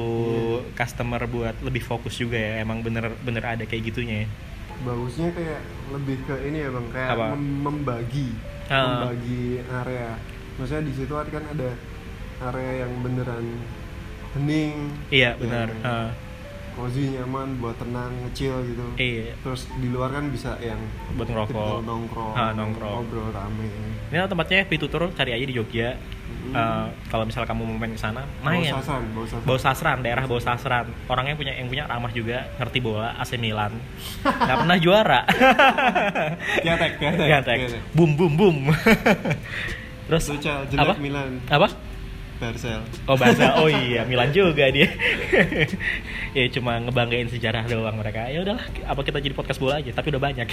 Iya. 0.62 0.72
customer 0.74 1.20
buat 1.26 1.56
lebih 1.60 1.82
fokus 1.82 2.16
juga 2.16 2.36
ya 2.36 2.60
emang 2.60 2.80
bener 2.80 3.12
bener 3.18 3.42
ada 3.42 3.64
kayak 3.64 3.88
gitunya 3.88 4.24
ya 4.24 4.28
Bagusnya 4.82 5.30
kayak 5.30 5.60
lebih 5.92 6.16
ke 6.24 6.34
ini 6.42 6.58
ya 6.58 6.70
bang 6.70 6.86
kayak 6.88 7.10
Apa? 7.12 7.26
mem- 7.32 7.60
membagi 7.62 8.28
Ah. 8.66 8.82
membagi 9.04 9.60
area. 9.62 10.16
Maksudnya 10.54 10.82
di 10.82 10.92
situ 10.92 11.12
kan 11.12 11.44
ada 11.44 11.70
area 12.42 12.72
yang 12.82 12.92
beneran 12.98 13.46
hening. 14.32 14.90
iya 15.08 15.36
benar 15.36 15.68
Ah, 15.82 16.10
cozy 16.72 17.12
nyaman 17.12 17.56
buat 17.56 17.76
tenang 17.76 18.12
ngecil 18.22 18.54
gitu. 18.64 18.84
iya 18.96 19.32
Terus 19.38 19.68
di 19.74 19.88
luar 19.88 20.10
kan 20.10 20.28
bisa 20.28 20.56
yang 20.58 20.80
buat 21.14 21.26
ngerokok 21.26 21.82
nongkrong, 21.82 22.32
Ah, 22.32 22.50
nongkrong. 22.50 22.92
ngobrol 23.00 23.28
rame. 23.28 23.68
ini 24.08 24.18
tempatnya 24.22 24.64
Pitutur 24.64 25.08
cari 25.10 25.32
aja 25.32 25.42
di 25.42 25.52
Jogja 25.52 25.96
Hmm. 26.32 26.56
Eh, 26.56 26.86
kalau 27.06 27.22
misalnya 27.22 27.44
kamu 27.46 27.62
mau 27.62 27.76
main 27.76 27.92
ke 27.92 28.00
sana 28.00 28.24
main 28.40 28.64
Bau 28.64 28.80
sasan, 28.80 29.02
bau 29.12 29.22
sasan. 29.22 29.44
Bau 29.44 29.58
Sasran, 29.60 29.98
daerah 30.00 30.24
Bau 30.24 30.40
Sasran. 30.40 30.88
Orangnya 31.06 31.36
punya 31.36 31.52
yang 31.52 31.68
punya 31.68 31.84
ramah 31.84 32.08
juga, 32.08 32.48
ngerti 32.56 32.80
bola, 32.80 33.12
AC 33.14 33.36
Milan. 33.36 33.76
Nggak 34.24 34.56
pernah 34.58 34.76
juara. 34.76 35.20
Kiatek, 36.64 36.92
Gatek. 36.98 37.26
kiatek. 37.28 37.58
Boom 37.92 38.16
boom 38.16 38.32
boom. 38.34 38.56
Terus 40.08 40.24
jelek 40.34 40.72
apa? 40.74 40.94
Milan, 40.98 41.36
Apa? 41.46 41.68
Barcel. 42.42 42.82
Oh 43.06 43.14
bahasa, 43.14 43.54
oh 43.62 43.70
iya 43.70 44.02
Milan 44.02 44.34
juga 44.34 44.66
dia. 44.75 44.90
ya 46.37 46.44
cuma 46.50 46.82
ngebanggain 46.82 47.30
sejarah 47.30 47.70
doang 47.70 47.94
mereka. 47.94 48.26
Ya 48.26 48.42
udahlah, 48.42 48.66
apa 48.82 49.00
kita 49.06 49.22
jadi 49.22 49.30
podcast 49.30 49.62
bola 49.62 49.78
aja? 49.78 49.94
Tapi 49.94 50.11
udah 50.11 50.18
banyak. 50.18 50.49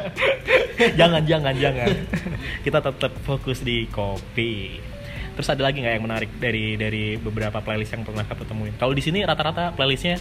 jangan 0.98 1.22
jangan 1.22 1.54
jangan. 1.54 1.94
kita 2.66 2.82
tetap 2.82 3.12
fokus 3.22 3.62
di 3.62 3.86
kopi. 3.86 4.82
Terus 5.38 5.46
ada 5.46 5.62
lagi 5.70 5.78
nggak 5.78 5.94
yang 5.94 6.04
menarik 6.10 6.30
dari 6.42 6.74
dari 6.74 7.14
beberapa 7.14 7.62
playlist 7.62 7.94
yang 7.94 8.02
pernah 8.02 8.26
kamu 8.26 8.44
temuin? 8.50 8.74
Kalau 8.74 8.90
di 8.90 9.02
sini 9.06 9.22
rata-rata 9.22 9.70
playlistnya 9.78 10.18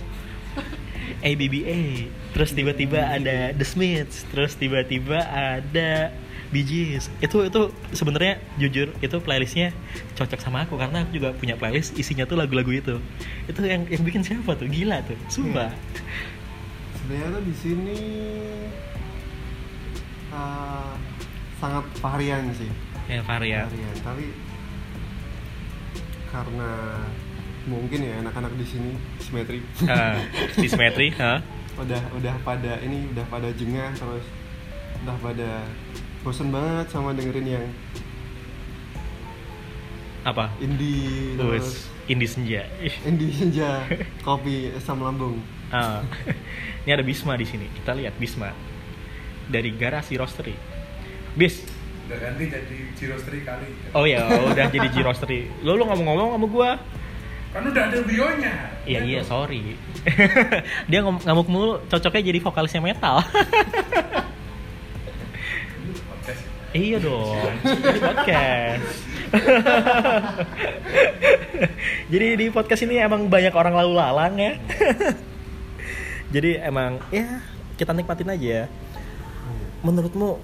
ABBA, 1.25 2.05
terus 2.38 2.53
tiba-tiba 2.53 3.09
ada 3.09 3.57
The 3.57 3.65
Smiths, 3.65 4.29
terus 4.29 4.53
tiba-tiba 4.53 5.25
ada 5.33 6.13
Bee 6.49 6.65
Gees. 6.65 7.13
Itu 7.21 7.45
itu 7.45 7.61
sebenarnya 7.93 8.41
jujur 8.57 8.89
itu 8.99 9.17
playlistnya 9.21 9.69
cocok 10.17 10.39
sama 10.39 10.65
aku 10.65 10.75
karena 10.75 11.05
aku 11.05 11.13
juga 11.13 11.29
punya 11.33 11.53
playlist 11.53 11.93
isinya 11.93 12.25
tuh 12.25 12.37
lagu-lagu 12.37 12.73
itu. 12.73 12.97
Itu 13.45 13.61
yang 13.61 13.85
yang 13.85 14.01
bikin 14.01 14.25
siapa 14.25 14.57
tuh? 14.57 14.65
Gila 14.65 15.05
tuh, 15.05 15.17
sumpah. 15.29 15.69
Sebenarnya 16.97 17.37
tuh 17.37 17.43
di 17.45 17.53
sini 17.53 17.99
uh, 20.33 20.93
sangat 21.59 21.85
varian 21.99 22.49
sih, 22.53 22.69
Ya 23.09 23.21
varian. 23.25 23.65
varian. 23.69 23.95
Tapi 24.01 24.25
karena 26.29 26.71
mungkin 27.65 27.99
ya 28.01 28.13
anak-anak 28.21 28.53
di 28.55 28.65
sini 28.65 28.91
simetri, 29.19 29.59
Ah, 29.89 30.17
di 30.55 30.65
Symmetry, 30.69 31.09
hah? 31.17 31.41
udah 31.81 32.01
udah 32.11 32.35
pada 32.43 32.75
ini 32.83 33.07
udah 33.15 33.23
pada 33.31 33.49
jengah 33.55 33.87
terus 33.95 34.25
udah 34.99 35.15
pada 35.23 35.63
bosen 36.19 36.51
banget 36.51 36.91
sama 36.91 37.15
dengerin 37.15 37.47
yang 37.47 37.65
Apa? 40.27 40.51
indie 40.59 41.39
terus 41.39 41.88
Indie 42.09 42.25
Senja. 42.25 42.65
Ih, 42.81 42.95
indie 43.05 43.29
senja 43.29 43.85
kopi 44.25 44.73
asam 44.73 44.99
lambung 44.99 45.38
Ah. 45.69 46.01
ini 46.83 46.89
ada 46.89 47.05
Bisma 47.05 47.38
di 47.38 47.45
sini. 47.45 47.69
Kita 47.69 47.93
lihat 47.93 48.17
Bisma 48.17 48.49
dari 49.45 49.69
garasi 49.77 50.17
roastery. 50.17 50.57
Bis. 51.38 51.61
Udah 52.09 52.17
ganti 52.17 52.49
jadi 52.49 52.77
Jirostri 52.97 53.45
kali. 53.45 53.69
Oh 53.93 54.01
ya, 54.09 54.25
udah 54.49 54.65
jadi 54.73 54.89
G 54.89 55.05
roastery. 55.05 55.45
Lo 55.61 55.73
lo 55.79 55.85
ngomong-ngomong 55.93 56.41
sama 56.41 56.47
gua. 56.49 56.71
Kan 57.53 57.69
udah 57.69 57.85
ada 57.85 58.01
bionya. 58.01 58.53
Iya 58.89 59.05
iya, 59.05 59.21
sorry. 59.21 59.77
Dia 60.89 61.05
ngamuk 61.05 61.45
mulu, 61.49 61.81
cocoknya 61.85 62.33
jadi 62.33 62.39
vokalisnya 62.41 62.81
metal. 62.81 63.21
Iya 66.69 67.01
dong, 67.01 67.49
ini 67.65 67.97
podcast. 67.97 68.85
jadi 72.13 72.27
di 72.38 72.45
podcast 72.53 72.85
ini 72.85 73.01
emang 73.01 73.25
banyak 73.25 73.49
orang 73.57 73.73
lalu 73.73 73.97
lalang 73.97 74.38
ya. 74.38 74.53
jadi 76.33 76.69
emang 76.69 77.01
ya 77.09 77.41
kita 77.73 77.89
nikmatin 77.89 78.29
aja. 78.29 78.69
Menurutmu 79.81 80.38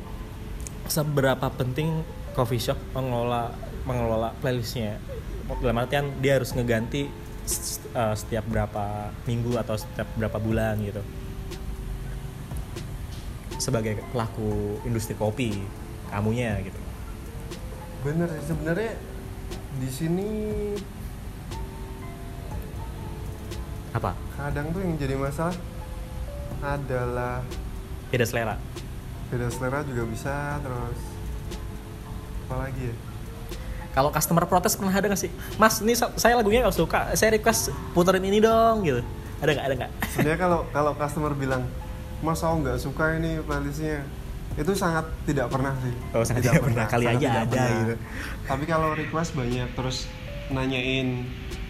seberapa 0.89 1.46
penting 1.53 2.01
coffee 2.34 2.58
shop 2.58 2.82
mengelola 2.98 3.53
mengelola 3.86 4.34
playlistnya? 4.41 4.98
Dalam 5.62 5.77
artian 5.77 6.10
dia 6.25 6.41
harus 6.41 6.58
ngeganti 6.58 7.05
uh, 7.94 8.17
setiap 8.17 8.50
berapa 8.50 9.13
minggu 9.29 9.62
atau 9.62 9.77
setiap 9.77 10.10
berapa 10.17 10.41
bulan 10.41 10.82
gitu. 10.82 11.05
Sebagai 13.62 14.01
pelaku 14.10 14.82
industri 14.89 15.13
kopi, 15.13 15.85
kamunya 16.15 16.55
gitu. 16.62 16.79
bener 18.01 18.31
sih 18.31 18.43
sebenarnya 18.48 18.91
di 19.75 19.89
sini 19.89 20.29
Apa? 23.91 24.12
kadang 24.36 24.69
tuh 24.69 24.79
yang 24.79 24.95
jadi 24.95 25.15
masalah 25.15 25.55
adalah 26.60 27.39
Beda 28.12 28.24
selera. 28.24 28.55
beda 29.27 29.48
selera 29.50 29.81
juga 29.81 30.03
bisa 30.05 30.34
terus 30.60 31.00
apa 32.45 32.55
lagi 32.62 32.84
ya 32.86 32.95
Kalau 33.89 34.12
customer 34.12 34.43
protes 34.43 34.75
pernah 34.75 34.91
ada 34.91 35.07
gak 35.07 35.17
sih? 35.17 35.31
Mas, 35.55 35.79
ini 35.79 35.95
sa- 35.95 36.12
saya 36.13 36.36
lagunya 36.36 36.60
gak 36.62 36.75
suka. 36.75 37.15
Saya 37.15 37.31
request 37.31 37.72
puterin 37.91 38.22
ini 38.22 38.38
dong 38.38 38.84
gitu. 38.84 39.00
Ada 39.39 39.50
nggak? 39.50 39.65
Ada 39.65 39.75
nggak? 39.77 39.91
sebenarnya 40.12 40.36
kalau 40.38 40.60
kalau 40.69 40.91
customer 40.93 41.31
bilang 41.31 41.63
mas 42.19 42.39
aku 42.39 42.55
nggak 42.60 42.75
suka 42.77 43.15
ini 43.15 43.39
playlistnya 43.39 44.03
itu 44.55 44.71
sangat 44.71 45.03
tidak 45.24 45.47
pernah 45.47 45.75
sih 45.77 45.93
Oh, 46.12 46.21
sangat 46.21 46.41
tidak 46.43 46.63
pernah. 46.63 46.85
Kali 46.85 47.05
sangat 47.05 47.17
aja 47.17 47.27
tidak 47.27 47.41
ada 47.41 47.51
pernah. 47.51 47.77
gitu. 47.77 47.95
tapi 48.43 48.63
kalau 48.65 48.89
request 48.91 49.31
banyak 49.33 49.67
terus 49.71 49.97
nanyain 50.47 51.27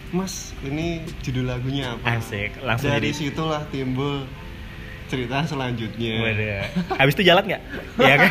mas 0.08 0.34
ini 0.60 0.86
judul 1.20 1.46
lagunya 1.46 1.92
apa 1.92 2.16
Asik, 2.16 2.60
langsung 2.60 2.88
dari 2.88 3.10
jadi- 3.10 3.18
situlah 3.24 3.66
timbul 3.66 4.22
cerita 5.06 5.42
selanjutnya 5.42 6.14
Waduh. 6.20 6.62
Habis 6.96 7.14
itu 7.14 7.24
jalan 7.24 7.44
nggak? 7.44 7.62
ya 7.96 8.14
kan? 8.16 8.30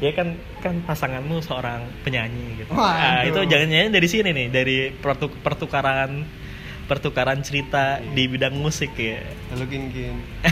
ya 0.00 0.10
kan 0.10 0.28
kan 0.58 0.74
pasanganmu 0.82 1.36
seorang 1.38 1.84
penyanyi 2.00 2.56
gitu. 2.58 2.72
Nah, 2.72 2.88
Waduh. 3.20 3.28
itu 3.28 3.40
jangan-jangan 3.46 3.90
dari 3.90 4.08
sini 4.08 4.28
nih, 4.30 4.46
dari 4.48 4.76
pertu- 4.94 5.36
pertukaran 5.38 6.24
pertukaran 6.90 7.38
cerita 7.38 8.02
di 8.02 8.26
bidang 8.26 8.50
musik 8.52 8.90
ya. 8.92 9.22
halo 9.48 9.62
kin 9.64 9.86
kin 9.88 10.18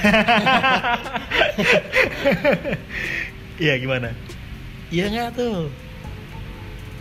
Iya 3.59 3.75
gimana? 3.77 4.15
Iya 4.89 5.11
nggak 5.11 5.29
tuh? 5.35 5.67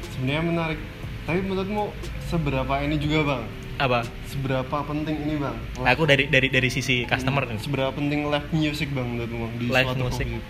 sebenarnya 0.10 0.44
menarik 0.44 0.80
tapi 1.24 1.46
menurutmu 1.46 1.94
seberapa 2.26 2.74
ini 2.82 2.98
juga 2.98 3.22
bang 3.24 3.44
Apa? 3.78 4.02
seberapa 4.26 4.82
penting 4.82 5.22
ini 5.22 5.38
bang 5.38 5.54
Aku 5.86 6.10
dari 6.10 6.26
dari 6.26 6.50
dari 6.50 6.66
sisi 6.68 7.06
customer 7.06 7.46
nih. 7.46 7.62
seberapa 7.62 7.94
penting 7.94 8.26
live 8.26 8.50
music 8.50 8.90
bang 8.90 9.06
menurutmu 9.06 9.46
di 9.56 9.70
Live 9.70 9.86
suatu 9.86 10.02
music. 10.02 10.26
coffee 10.26 10.42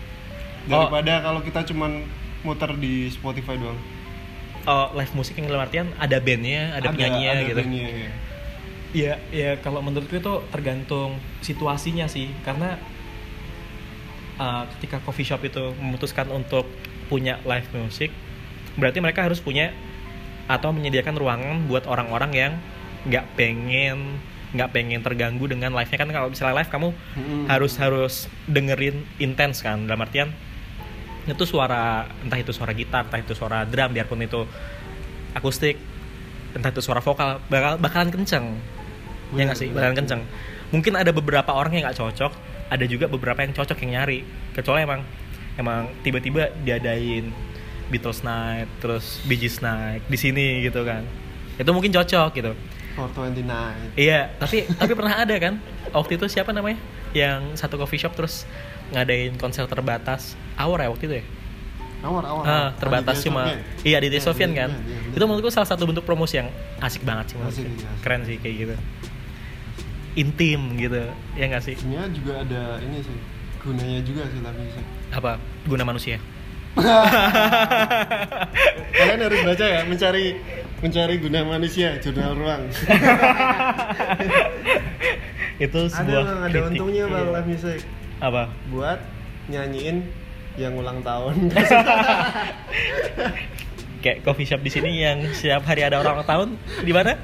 shop? 0.64 0.70
daripada 0.72 1.12
kalau 1.20 1.40
kita 1.44 1.60
cuman 1.66 2.08
muter 2.40 2.72
di 2.74 3.12
Spotify 3.12 3.60
doang 3.60 3.76
Oh, 4.64 4.88
live 4.94 5.12
musik 5.12 5.36
yang 5.36 5.48
dalam 5.48 5.60
artian 5.62 5.92
ada 5.96 6.16
bandnya, 6.18 6.72
ada, 6.72 6.88
penyanyinya 6.88 7.32
ada 7.34 7.44
gitu. 7.46 7.56
bandnya, 7.58 7.88
ya. 7.88 8.10
Iya, 8.88 9.20
ya 9.28 9.60
kalau 9.60 9.84
menurutku 9.84 10.16
itu 10.16 10.34
tergantung 10.48 11.20
situasinya 11.44 12.08
sih, 12.08 12.32
karena 12.40 12.80
uh, 14.40 14.64
ketika 14.76 15.04
coffee 15.04 15.28
shop 15.28 15.44
itu 15.44 15.76
memutuskan 15.76 16.24
untuk 16.32 16.64
punya 17.12 17.36
live 17.44 17.68
music, 17.76 18.08
berarti 18.80 19.04
mereka 19.04 19.28
harus 19.28 19.44
punya 19.44 19.76
atau 20.48 20.72
menyediakan 20.72 21.20
ruangan 21.20 21.56
buat 21.68 21.84
orang-orang 21.84 22.32
yang 22.32 22.52
nggak 23.04 23.36
pengen 23.36 24.16
nggak 24.56 24.72
pengen 24.72 25.04
terganggu 25.04 25.44
dengan 25.44 25.76
live-nya. 25.76 25.98
Kan 26.00 26.08
kalau 26.08 26.32
misalnya 26.32 26.64
live 26.64 26.72
kamu 26.72 26.88
Mm-mm. 26.96 27.44
harus 27.52 27.76
harus 27.76 28.14
dengerin 28.48 29.04
intens 29.20 29.60
kan. 29.60 29.84
Dalam 29.84 30.00
artian 30.00 30.32
itu 31.28 31.44
suara 31.44 32.08
entah 32.24 32.40
itu 32.40 32.56
suara 32.56 32.72
gitar 32.72 33.04
entah 33.04 33.20
itu 33.20 33.36
suara 33.36 33.68
drum 33.68 33.92
biarpun 33.92 34.24
itu 34.24 34.48
akustik 35.36 35.76
entah 36.56 36.72
itu 36.72 36.80
suara 36.80 37.04
vokal 37.04 37.44
bakal 37.52 37.76
bakalan 37.76 38.08
kenceng 38.08 38.56
ya 39.34 39.42
nggak 39.44 39.58
sih 39.58 39.68
bakalan 39.68 39.96
kenceng 39.96 40.22
mungkin 40.70 40.92
ada 40.94 41.10
beberapa 41.10 41.50
orang 41.50 41.72
yang 41.74 41.84
nggak 41.88 41.98
cocok 41.98 42.32
ada 42.68 42.84
juga 42.84 43.08
beberapa 43.08 43.40
yang 43.40 43.52
cocok 43.52 43.76
yang 43.84 43.90
nyari 44.00 44.24
kecuali 44.52 44.84
emang 44.84 45.00
emang 45.56 45.88
tiba-tiba 46.00 46.52
diadain 46.62 47.28
Beatles 47.88 48.20
Night 48.20 48.68
terus 48.78 49.20
Bee 49.24 49.36
Gees 49.36 49.60
Night 49.60 50.04
di 50.06 50.16
sini 50.16 50.60
gitu 50.62 50.84
kan 50.84 51.04
itu 51.56 51.70
mungkin 51.72 51.90
cocok 51.90 52.30
gitu 52.34 52.52
429 52.98 53.94
Iya, 53.94 54.34
tapi 54.42 54.66
tapi 54.74 54.90
pernah 54.90 55.22
ada 55.22 55.30
kan? 55.38 55.62
Waktu 55.94 56.18
itu 56.18 56.26
siapa 56.26 56.50
namanya? 56.50 56.82
Yang 57.14 57.54
satu 57.54 57.78
coffee 57.78 57.94
shop 57.94 58.18
terus 58.18 58.42
ngadain 58.90 59.38
konser 59.38 59.70
terbatas. 59.70 60.34
Awar 60.58 60.82
ya 60.82 60.90
waktu 60.90 61.04
itu 61.06 61.14
ya? 61.22 61.24
awar 61.98 62.22
awar 62.26 62.42
Ah, 62.42 62.68
terbatas 62.74 63.18
Aditya 63.18 63.26
cuma 63.26 63.42
iya 63.82 63.98
di 63.98 64.06
Iya, 64.06 64.18
Sofian 64.18 64.50
iya, 64.50 64.66
kan. 64.66 64.70
iya, 64.70 64.98
iya, 64.98 65.14
itu 65.14 65.24
menurutku 65.26 65.50
salah 65.50 65.66
satu 65.66 65.82
bentuk 65.82 66.02
promosi 66.02 66.38
yang 66.38 66.50
asik 66.78 67.02
banget 67.02 67.30
sih 67.30 67.34
menurutku. 67.38 67.58
Asik, 67.58 67.70
iya, 67.70 67.86
asik. 67.86 68.02
Keren 68.02 68.20
sih 68.22 68.36
kayak 68.38 68.54
gitu. 68.54 68.74
Intim 70.18 70.74
gitu. 70.76 70.98
Ya 71.32 71.44
nggak 71.46 71.62
sih? 71.62 71.74
sebenarnya 71.74 72.10
juga 72.10 72.32
ada 72.40 72.62
ini 72.80 72.98
sih 73.00 73.18
gunanya 73.58 74.00
juga 74.00 74.22
sih 74.26 74.38
live 74.38 74.54
music 74.56 74.84
Apa 75.10 75.30
guna 75.64 75.84
manusia? 75.84 76.18
kalian 78.94 79.18
harus 79.20 79.40
baca 79.42 79.64
ya 79.66 79.80
mencari 79.82 80.38
mencari 80.78 81.14
guna 81.18 81.38
manusia 81.44 81.98
jurnal 81.98 82.34
ruang 82.34 82.62
itu 85.58 85.80
ada 85.80 85.90
sebuah 85.90 86.22
bang 86.22 86.38
ada 86.38 86.46
kritik. 86.48 86.70
untungnya 86.70 87.04
bang 87.04 87.18
Iya. 87.20 87.34
live 87.34 87.48
music 87.48 87.80
Apa? 88.20 88.42
buat 88.68 88.98
nyanyiin 89.48 89.96
yang 90.54 90.74
ulang 90.74 91.02
tahun 91.02 91.34
Kayak 93.98 94.22
coffee 94.22 94.46
shop 94.46 94.62
di 94.62 94.70
sini 94.70 95.02
yang 95.02 95.18
setiap 95.32 95.66
hari 95.66 95.82
ada 95.82 95.98
orang 95.98 96.14
ulang 96.16 96.28
tahun 96.28 96.48
di 96.80 96.92
mana? 96.92 97.18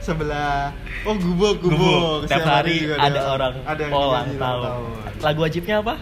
Sebelah 0.00 0.72
oh 1.04 1.14
gubuk 1.14 1.60
gubuk, 1.60 1.76
Gubuk. 1.76 2.18
Tiap 2.24 2.40
Setiap 2.40 2.48
hari 2.48 2.74
juga 2.80 2.96
ada, 2.98 3.20
orang 3.30 3.52
ada 3.64 3.80
yang 3.80 3.92
ulang 3.92 4.26
nyanyi 4.26 4.40
tahun. 4.40 4.70
Lagu 5.20 5.40
wajibnya 5.44 5.76
apa? 5.80 5.94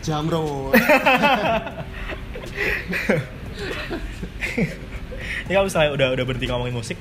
jamro 0.00 0.70
Ini 5.46 5.52
kalau 5.54 5.66
misalnya 5.66 5.90
udah 5.94 6.08
udah 6.14 6.24
berhenti 6.26 6.46
ngomongin 6.46 6.74
musik 6.74 6.98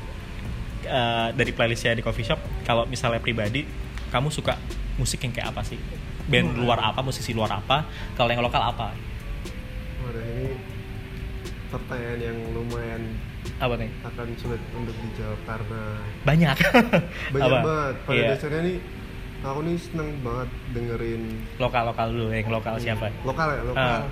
eh, 0.85 1.27
dari 1.33 1.51
playlistnya 1.53 1.97
di 1.97 2.03
coffee 2.05 2.25
shop, 2.25 2.38
kalau 2.65 2.85
misalnya 2.85 3.21
pribadi, 3.21 3.65
kamu 4.09 4.29
suka 4.29 4.57
musik 4.97 5.21
yang 5.25 5.33
kayak 5.33 5.53
apa 5.53 5.61
sih? 5.65 5.77
Band 6.25 6.57
Hmm. 6.57 6.61
luar 6.65 6.81
apa, 6.81 7.01
musisi 7.01 7.33
luar 7.33 7.53
apa? 7.57 7.85
Kalau 8.17 8.29
yang 8.29 8.41
lokal 8.41 8.61
apa? 8.61 8.93
Waduh 10.05 10.21
ini 10.21 10.57
pertanyaan 11.69 12.19
yang 12.21 12.38
lumayan 12.53 13.01
Apa 13.55 13.75
nih? 13.75 13.89
akan 14.03 14.27
sulit 14.36 14.62
untuk 14.71 14.95
dijawab 14.99 15.39
karena 15.43 15.81
Banyak. 16.23 16.58
banyak 17.34 17.45
Apa? 17.47 17.60
banget 17.62 17.95
pada 18.03 18.15
Iya. 18.15 18.27
dasarnya 18.31 18.62
nih 18.63 18.77
aku 19.41 19.60
nih 19.62 19.77
seneng 19.77 20.10
banget 20.19 20.49
dengerin 20.71 21.23
Lokal 21.55 21.84
lokal 21.86 22.08
dulu, 22.10 22.25
yang 22.29 22.49
lokal 22.49 22.73
siapa? 22.77 23.08
lokal 23.21 23.47
ya 23.49 23.62
lokal 23.63 23.86
Ah. 23.86 24.03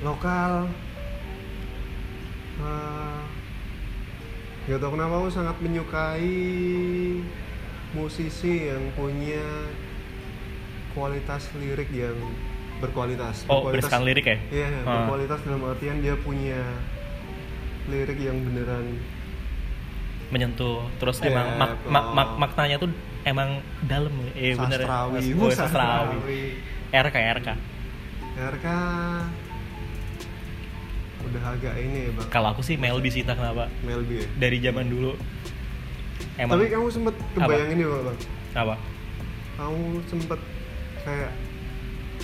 lokal 0.00 0.52
uh, 2.58 3.20
gak 4.62 4.78
tau 4.78 4.90
kenapa 4.90 5.14
aku 5.16 5.28
sangat 5.28 5.56
menyukai 5.58 6.40
musisi 7.90 8.70
yang 8.70 8.88
punya 8.94 9.44
kualitas 10.90 11.50
lirik 11.54 11.90
yang 11.90 12.16
berkualitas 12.78 13.44
Oh, 13.44 13.68
Berkualitas- 13.68 14.00
lirik 14.00 14.24
ya? 14.24 14.38
iya 14.50 14.68
Ah. 14.80 15.04
berkualitas 15.04 15.38
dalam 15.42 15.62
artian 15.66 16.00
dia 16.00 16.16
punya 16.16 16.60
lirik 17.90 18.18
yang 18.18 18.38
beneran 18.40 18.86
Menyentuh. 20.30 20.86
Terus 20.96 21.18
Iya, 21.18 21.34
emang 21.34 21.46
mak, 21.58 21.72
mak- 21.84 22.10
mak- 22.14 22.36
maknanya 22.38 22.78
tuh 22.78 22.86
emang 23.20 23.58
dalam. 23.82 24.14
Eh 24.32 24.54
bener. 24.54 24.78
ya? 24.78 24.86
sastrawi 24.86 25.18
Oh, 25.34 25.50
sastrawi. 25.50 26.38
RK 26.88 27.16
RK. 27.34 27.48
RK 28.32 28.66
udah 31.20 31.42
agak 31.46 31.74
ini 31.76 31.98
ya 32.00 32.12
bang 32.12 32.26
Kalau 32.28 32.48
aku 32.50 32.62
sih 32.64 32.74
Melby 32.74 33.06
sih 33.06 33.22
kenapa. 33.22 33.68
Melby 33.84 34.24
ya 34.24 34.26
Dari 34.40 34.56
zaman 34.58 34.88
dulu 34.88 35.12
emang 36.34 36.56
Tapi 36.56 36.66
kamu 36.68 36.88
sempet 36.88 37.14
kebayang 37.36 37.70
ini 37.70 37.84
Bang? 37.84 38.18
apa 38.56 38.74
Kamu 39.54 39.82
sempet 40.08 40.40
kayak 41.04 41.32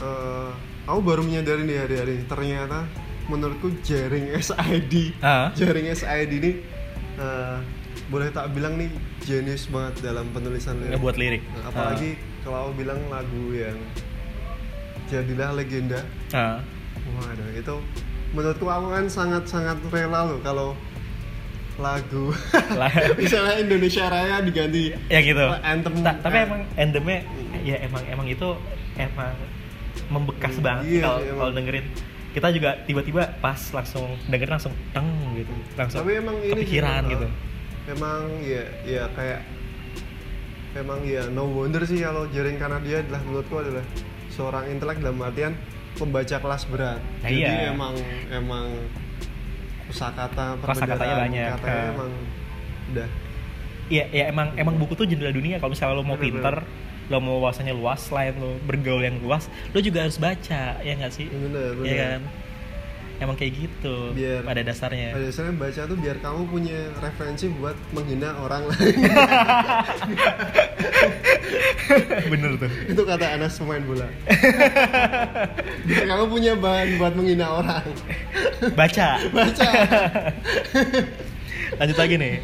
eh 0.00 0.50
Aku 0.86 1.00
baru 1.02 1.20
menyadari 1.20 1.66
nih 1.66 1.78
hari-hari 1.78 2.14
ternyata 2.24 2.86
menurutku 3.26 3.74
jaring 3.80 4.30
SID 4.34 5.14
Ah. 5.18 5.50
Jaring 5.52 5.90
SID 5.90 6.32
ini 6.32 6.52
eh, 7.16 7.56
boleh 8.06 8.30
tak 8.30 8.52
bilang 8.52 8.76
nih 8.76 8.86
jenius 9.20 9.66
banget 9.66 9.98
dalam 10.04 10.30
penulisan 10.30 10.78
lirik. 10.78 10.92
ngebuat 10.92 11.16
lirik? 11.16 11.42
Nah, 11.48 11.62
apalagi 11.66 12.10
kalau 12.40 12.58
aku 12.64 12.72
bilang 12.78 13.00
lagu 13.06 13.50
yang 13.50 13.74
jadilah 15.06 15.50
legenda. 15.52 16.02
Ah. 16.30 16.62
waduh 17.08 17.50
itu 17.52 17.74
menurutku 18.32 18.66
aku 18.66 18.86
kan 18.90 19.06
sangat-sangat 19.06 19.78
rela 19.88 20.26
loh 20.26 20.38
kalau 20.40 20.74
lagu 21.76 22.34
misalnya 23.20 23.60
Indonesia 23.60 24.06
Raya 24.06 24.40
diganti 24.40 24.90
ya 25.06 25.20
gitu. 25.20 25.44
Anthem. 25.60 25.92
Ta- 26.00 26.18
tapi 26.18 26.42
emang 26.42 26.62
endemnya 26.74 27.22
ya 27.60 27.78
emang 27.80 28.02
emang 28.06 28.26
itu 28.26 28.48
emang 28.96 29.30
membekas 30.08 30.56
Hmm, 30.56 30.64
banget 30.64 30.84
iya 30.88 31.02
kalau 31.04 31.18
kalau 31.36 31.52
dengerin 31.52 31.86
kita 32.36 32.52
juga 32.52 32.76
tiba-tiba 32.84 33.32
pas 33.40 33.56
langsung 33.72 34.12
dengerin 34.28 34.60
langsung 34.60 34.74
teng 34.92 35.08
gitu. 35.40 35.48
Langsung 35.72 36.04
tapi 36.04 36.20
emang 36.20 36.36
ini 36.44 36.52
kepikiran 36.52 37.02
eh, 37.08 37.10
gitu. 37.16 37.26
Emang 37.88 38.20
ya 38.44 38.62
ya 38.84 39.02
kayak 39.16 39.40
emang 40.76 41.00
ya 41.08 41.24
no 41.32 41.48
wonder 41.48 41.80
sih 41.88 42.04
kalau 42.04 42.28
Jaring 42.28 42.60
karena 42.60 42.76
dia 42.84 43.00
adalah 43.00 43.24
menurutku 43.24 43.56
adalah 43.56 43.84
seorang 44.28 44.68
intelek 44.68 45.00
dalam 45.00 45.16
artian 45.24 45.56
pembaca 45.96 46.36
kelas 46.36 46.68
berat. 46.68 47.00
Nah, 47.24 47.30
jadi 47.32 47.40
iya. 47.40 47.72
emang 47.72 47.96
emang 48.28 48.68
kosakata 49.88 50.60
Kosakatanya 50.60 51.16
banyak, 51.24 51.48
katanya 51.56 51.80
eh. 51.80 51.92
emang 51.96 52.10
udah. 52.92 53.08
Iya, 53.86 54.04
ya 54.12 54.24
emang 54.28 54.48
emang 54.60 54.74
buku 54.76 54.92
tuh 54.92 55.08
jendela 55.08 55.32
dunia. 55.32 55.56
Kalau 55.56 55.72
misalnya 55.72 55.96
lo 55.96 56.04
mau 56.04 56.20
Bener, 56.20 56.26
pinter, 56.28 56.56
lo 57.06 57.18
mau 57.18 57.38
wawasannya 57.38 57.70
luas, 57.72 58.02
selain 58.02 58.34
lo 58.34 58.58
bergaul 58.62 59.00
yang 59.00 59.18
luas, 59.18 59.46
lo 59.70 59.78
juga 59.78 60.02
harus 60.02 60.16
baca, 60.16 60.80
ya 60.80 60.92
nggak 60.92 61.12
sih? 61.12 61.26
bener 61.26 61.74
bener 61.74 61.86
Iya 61.86 61.96
kan? 61.96 62.22
Emang 63.16 63.32
kayak 63.32 63.56
gitu 63.56 64.12
Biar- 64.12 64.44
pada 64.44 64.60
dasarnya. 64.60 65.16
Pada 65.16 65.24
dasarnya 65.24 65.56
baca 65.56 65.80
tuh 65.82 65.96
biar 65.96 66.20
kamu 66.20 66.40
punya 66.46 66.78
referensi 66.98 67.48
buat 67.48 67.72
menghina 67.90 68.36
orang 68.36 68.68
lain. 68.68 68.92
Bener 72.28 72.50
tuh. 72.58 72.70
Itu 72.86 73.02
kata 73.04 73.26
Anas 73.32 73.56
pemain 73.56 73.80
bola. 73.80 74.04
biar 75.86 76.04
kamu 76.04 76.24
punya 76.28 76.52
bahan 76.56 76.88
buat 76.98 77.12
menghina 77.16 77.46
orang. 77.56 77.84
Baca. 78.74 79.08
Baca. 79.32 79.68
Lanjut 81.78 81.96
lagi 81.96 82.14
nih. 82.18 82.34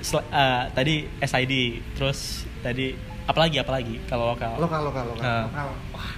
Sel- 0.00 0.24
eh, 0.24 0.62
tadi 0.72 0.94
SID, 1.20 1.52
terus 1.92 2.20
tadi 2.64 2.96
apalagi 3.30 3.56
apalagi 3.62 3.94
kalau 4.10 4.34
lokal. 4.34 4.58
Lokal 4.58 4.80
lokal 4.90 5.04
lokal. 5.14 5.22
Ah. 5.22 5.46
lokal. 5.46 5.68
Wah. 5.94 6.10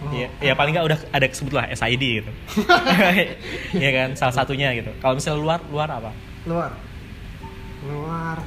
Iya, 0.00 0.32
ya 0.40 0.56
paling 0.56 0.72
nggak 0.72 0.86
udah 0.88 0.98
ada 1.12 1.26
sebut 1.28 1.52
lah 1.52 1.68
SID 1.76 2.24
gitu. 2.24 2.32
Iya 3.82 3.90
kan, 3.92 4.08
salah 4.16 4.32
satunya 4.32 4.72
gitu. 4.72 4.88
Kalau 4.96 5.12
misalnya 5.12 5.44
luar, 5.44 5.60
luar 5.68 5.88
apa? 5.92 6.10
Luar. 6.48 6.72
Luar. 7.84 8.38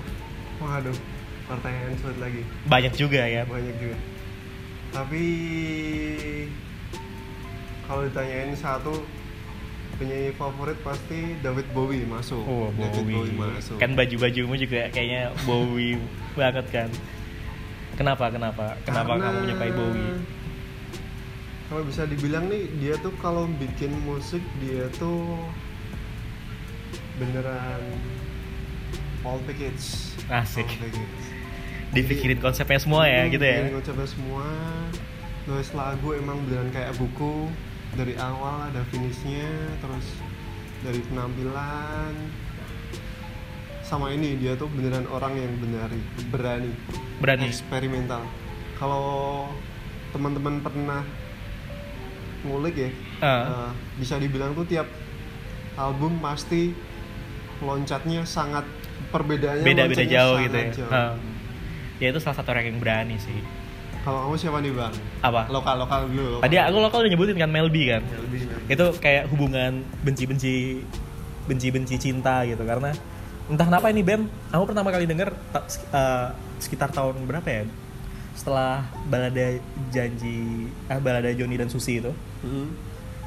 Waduh. 0.58 0.97
Pertanyaan 1.45 1.93
sulit 2.01 2.17
lagi. 2.17 2.41
Banyak 2.65 2.93
juga 2.97 3.21
ya. 3.21 3.45
Banyak 3.45 3.75
juga. 3.77 3.97
Tapi 4.97 5.23
kalau 7.86 8.01
ditanyain 8.10 8.58
satu 8.58 9.06
penyanyi 10.01 10.34
favorit 10.34 10.77
pasti 10.82 11.38
David 11.45 11.67
Bowie 11.69 12.06
masuk. 12.10 12.41
Oh, 12.41 12.73
David 12.73 13.06
Bowie. 13.06 13.29
Bowie 13.29 13.53
masuk. 13.53 13.77
Kan 13.77 13.93
baju-bajumu 13.93 14.58
juga 14.58 14.89
kayaknya 14.89 15.29
Bowie 15.45 16.01
banget 16.39 16.65
kan. 16.73 16.89
Kenapa? 17.93 18.25
Kenapa? 18.27 18.65
Kenapa 18.82 19.10
Karena 19.12 19.23
kamu 19.23 19.38
menyukai 19.43 19.71
Bowie? 19.71 20.13
Kalau 21.67 21.84
bisa 21.84 22.03
dibilang 22.06 22.45
nih 22.47 22.69
dia 22.77 22.95
tuh 22.99 23.13
kalau 23.17 23.49
bikin 23.51 23.89
musik 24.03 24.41
dia 24.60 24.86
tuh 24.93 25.38
beneran 27.15 27.82
all 29.23 29.39
package. 29.45 30.13
Asik. 30.27 30.65
All 30.65 30.82
package. 30.84 31.25
Dipikirin 31.93 32.39
konsepnya 32.39 32.77
semua 32.77 33.06
ya 33.06 33.25
Hmm, 33.25 33.32
gitu 33.32 33.45
ya. 33.45 33.69
konsepnya 33.71 34.08
semua. 34.10 34.45
Nulis 35.45 35.69
lagu 35.71 36.08
emang 36.13 36.41
beneran 36.43 36.69
kayak 36.71 36.93
buku 36.97 37.51
dari 37.93 38.17
awal 38.17 38.65
ada 38.67 38.82
finishnya 38.89 39.45
terus 39.77 40.08
dari 40.82 40.97
penampilan 41.06 42.13
sama 43.93 44.10
ini 44.10 44.36
dia 44.36 44.53
tuh 44.53 44.65
beneran 44.67 45.06
orang 45.08 45.34
yang 45.36 45.53
benar 45.58 45.89
berani 46.27 46.73
Berani. 47.19 47.45
eksperimental 47.45 48.25
kalau 48.75 49.45
teman-teman 50.10 50.60
pernah 50.60 51.01
ngulik 52.43 52.75
ya 52.75 52.89
Ah. 53.19 53.43
eh, 53.47 53.69
bisa 53.97 54.17
dibilang 54.17 54.51
tuh 54.51 54.65
tiap 54.65 54.89
album 55.75 56.19
pasti 56.19 56.75
loncatnya 57.60 58.25
sangat 58.25 58.65
perbedaannya 59.08 59.63
Beda-beda 59.63 59.95
loncatnya 59.95 60.12
jauh 60.12 60.36
gitu 60.41 60.58
ya. 60.58 60.67
jauh. 60.75 60.91
Ah. 60.91 61.13
Ya 61.97 62.08
itu 62.10 62.19
salah 62.19 62.36
satu 62.36 62.51
orang 62.51 62.65
yang 62.67 62.77
berani 62.77 63.15
sih. 63.15 63.39
kalau 64.01 64.27
kamu 64.27 64.36
siapa 64.36 64.60
nih 64.60 64.73
bang 64.73 64.91
Apa? 65.21 65.47
lokal 65.47 65.75
lokal 65.79 65.99
dulu 66.06 66.25
lokal. 66.36 66.43
Tadi 66.43 66.56
aku 66.60 66.77
lokal 66.77 66.97
udah 66.99 67.12
nyebutin 67.13 67.38
kan 67.38 67.47
Melby 67.47 67.84
kan. 67.88 68.01
Lebih, 68.03 68.41
Bang. 68.43 68.62
Itu 68.67 68.86
kayak 68.99 69.23
hubungan 69.32 69.71
benci-benci 70.03 70.84
benci-benci 71.43 71.95
cinta 71.97 72.43
gitu 72.43 72.60
karena 72.62 72.91
entah 73.51 73.67
kenapa 73.67 73.91
ini 73.91 74.01
band 74.06 74.32
aku 74.56 74.63
pertama 74.71 74.89
kali 74.93 75.03
denger 75.03 75.29
eh, 75.34 76.27
sekitar 76.63 76.89
tahun 76.95 77.23
berapa 77.27 77.47
ya? 77.47 77.63
Setelah 78.34 78.88
balada 79.08 79.60
janji 79.91 80.67
ah 80.88 80.99
balada 80.99 81.29
Joni 81.36 81.60
dan 81.60 81.69
Susi 81.69 81.99
itu. 81.99 82.12
Hmm. 82.43 82.71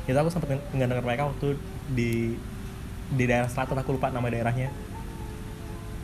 itu 0.07 0.15
aku 0.15 0.31
sempat 0.31 0.55
nggak 0.55 0.87
denger 0.87 1.03
mereka 1.03 1.27
waktu 1.27 1.59
di 1.91 2.39
di 3.11 3.25
daerah 3.27 3.51
selatan. 3.51 3.83
Aku 3.83 3.99
lupa 3.99 4.09
nama 4.15 4.31
daerahnya. 4.31 4.71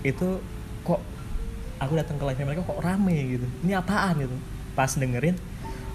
Itu 0.03 0.43
kok 0.83 0.99
aku 1.79 1.93
datang 1.95 2.19
ke 2.19 2.25
live 2.27 2.43
mereka 2.43 2.67
kok 2.67 2.83
rame 2.83 3.39
gitu. 3.39 3.47
Ini 3.63 3.79
apaan 3.79 4.19
gitu? 4.27 4.37
Pas 4.75 4.91
dengerin 4.91 5.39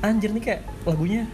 anjir 0.01 0.29
nih 0.31 0.43
kayak 0.43 0.61
lagunya 0.85 1.25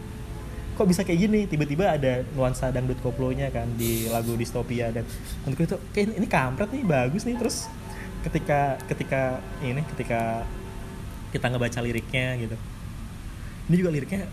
kok 0.74 0.88
bisa 0.90 1.02
kayak 1.06 1.20
gini? 1.30 1.40
Tiba-tiba 1.46 1.94
ada 1.94 2.26
nuansa 2.34 2.74
dangdut 2.74 3.00
koplonya 3.00 3.50
kan 3.54 3.70
di 3.78 4.10
lagu 4.10 4.34
distopia 4.34 4.90
dan 4.90 5.06
menurutku 5.46 5.64
itu 5.70 5.78
kayak 5.94 6.18
ini 6.18 6.28
kampret 6.28 6.70
nih 6.74 6.84
bagus 6.86 7.24
nih. 7.24 7.38
Terus 7.38 7.70
ketika 8.26 8.78
ketika 8.90 9.22
ini 9.62 9.82
ketika 9.94 10.44
kita 11.34 11.46
ngebaca 11.50 11.80
liriknya 11.82 12.28
gitu. 12.42 12.58
Ini 13.72 13.76
juga 13.80 13.92
liriknya 13.94 14.28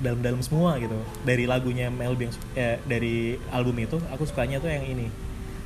dalam-dalam 0.00 0.40
semua 0.42 0.76
gitu. 0.82 0.96
Dari 1.22 1.44
lagunya 1.46 1.88
Melby 1.88 2.28
yang 2.28 2.34
eh, 2.58 2.76
dari 2.84 3.16
album 3.54 3.78
itu 3.80 3.96
aku 4.10 4.26
sukanya 4.26 4.58
tuh 4.58 4.68
yang 4.72 4.84
ini 4.84 5.06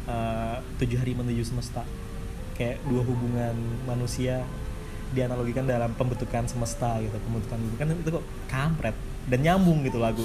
eh, 0.06 0.56
tujuh 0.78 0.98
hari 1.00 1.14
menuju 1.14 1.42
semesta. 1.46 1.82
Kayak 2.58 2.82
dua 2.90 3.02
hubungan 3.06 3.54
manusia 3.86 4.42
dianalogikan 5.12 5.64
dalam 5.64 5.96
pembentukan 5.96 6.44
semesta 6.44 7.00
gitu 7.00 7.16
pembentukan 7.24 7.56
kan 7.80 7.88
itu 7.96 8.10
kok 8.12 8.24
kampret 8.44 8.92
dan 9.28 9.38
nyambung 9.40 9.84
gitu 9.84 9.96
lagu. 9.96 10.24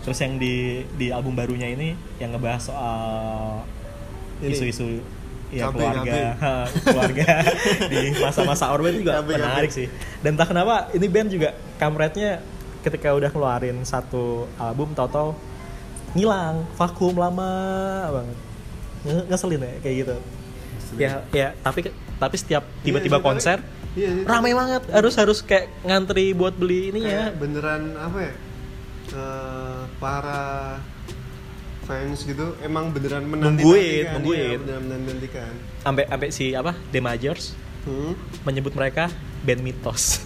Terus 0.00 0.18
yang 0.18 0.36
di 0.36 0.54
di 0.94 1.08
album 1.08 1.32
barunya 1.32 1.68
ini 1.68 1.92
yang 2.18 2.32
ngebahas 2.32 2.62
soal 2.66 3.62
isu-isu 4.40 5.00
ya 5.50 5.68
keluarga. 5.68 6.34
keluarga 6.86 7.28
di 7.90 8.14
masa-masa 8.16 8.70
orba 8.70 8.90
itu 8.90 9.02
juga 9.02 9.20
menarik 9.20 9.70
sih. 9.70 9.86
Dan 10.20 10.34
entah 10.34 10.46
kenapa 10.46 10.88
ini 10.90 11.06
band 11.06 11.28
juga 11.28 11.50
kampretnya 11.76 12.40
ketika 12.80 13.12
udah 13.12 13.28
ngeluarin 13.28 13.76
satu 13.84 14.48
album 14.56 14.96
tau-tau 14.96 15.36
ngilang 16.16 16.64
vakum 16.74 17.14
lama 17.14 17.50
banget. 18.10 18.38
Nge- 19.00 19.26
ngeselin 19.28 19.60
ya 19.60 19.72
kayak 19.80 19.96
gitu. 20.06 20.16
Ya 20.98 21.12
ya 21.30 21.48
tapi 21.60 21.86
tapi 22.16 22.36
setiap 22.36 22.64
tiba-tiba 22.82 23.16
Iya 23.16 23.22
tapi- 23.22 23.28
konser 23.28 23.58
iya 23.92 24.08
sih, 24.12 24.22
ramai 24.22 24.52
banget. 24.52 24.82
Harus 24.88 25.14
harus 25.14 25.38
kayak 25.40 25.70
ngantri 25.82 26.30
buat 26.30 26.54
beli 26.54 26.90
ini 26.90 27.02
ya 27.02 27.30
beneran 27.32 27.94
apa 27.94 28.18
ya? 28.20 28.34
Eh, 29.10 29.80
para 29.98 30.78
fans 31.82 32.22
gitu 32.22 32.54
emang 32.60 32.94
beneran 32.94 33.26
menanti 33.26 33.66
Nungguin, 33.66 34.04
nungguin. 34.14 34.38
iya, 34.38 34.58
beneran 34.62 35.02
menantikan. 35.02 35.52
Sampai 35.82 36.04
sampai 36.06 36.28
si 36.30 36.54
apa? 36.54 36.72
The 36.90 37.02
Majors 37.02 37.58
hmm? 37.82 38.14
menyebut 38.42 38.70
mereka 38.72 39.10
band 39.40 39.64
mitos. 39.64 40.22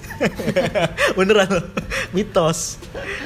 Beneran 1.19 1.49
loh. 1.49 1.65
Mitos. 2.13 2.77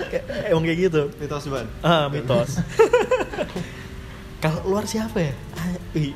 Kayak- 0.09 0.53
emang 0.53 0.63
kayak 0.63 0.79
gitu. 0.87 1.03
Mitos 1.19 1.45
ban 1.49 1.67
ah 1.83 2.07
mitos. 2.07 2.51
Kalau 4.39 4.63
luar 4.71 4.87
siapa 4.87 5.19
ya 5.19 5.35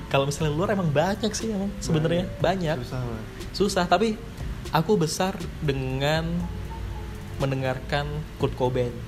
kalau 0.07 0.25
misalnya 0.25 0.53
luar 0.53 0.73
emang 0.73 0.89
banyak 0.89 1.33
sih 1.33 1.51
emang 1.51 1.71
sebenarnya. 1.79 2.27
Banyak. 2.39 2.77
Susah 2.83 3.01
banget 3.01 3.27
susah 3.53 3.85
tapi 3.85 4.17
aku 4.73 4.97
besar 4.97 5.37
dengan 5.61 6.25
mendengarkan 7.37 8.09
Kurt 8.39 8.55
Cobain. 8.55 8.93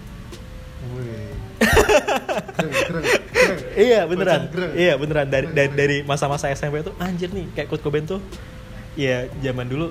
Iya 3.75 4.07
beneran. 4.07 4.49
Iya 4.75 4.94
beneran. 4.97 5.27
Dari 5.29 5.47
dari, 5.51 5.70
dari 5.73 5.97
masa-masa 6.03 6.49
SMP 6.51 6.81
tuh 6.81 6.94
anjir 6.97 7.29
nih 7.33 7.51
kayak 7.53 7.68
Kurt 7.68 7.83
Cobain 7.83 8.05
tuh 8.05 8.20
ya 8.94 9.27
zaman 9.42 9.66
dulu 9.66 9.90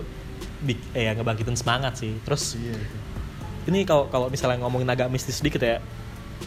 bik- 0.63 0.95
eh, 0.95 1.10
ya 1.10 1.12
ngebangkitin 1.13 1.58
semangat 1.58 1.99
sih. 1.99 2.13
Terus 2.23 2.56
Iya 2.56 2.73
itu. 2.77 2.97
ini 3.63 3.88
kalau 3.88 4.08
kalau 4.08 4.27
misalnya 4.27 4.60
ngomongin 4.63 4.88
agak 4.88 5.08
mistis 5.08 5.39
sedikit 5.39 5.63
ya 5.63 5.79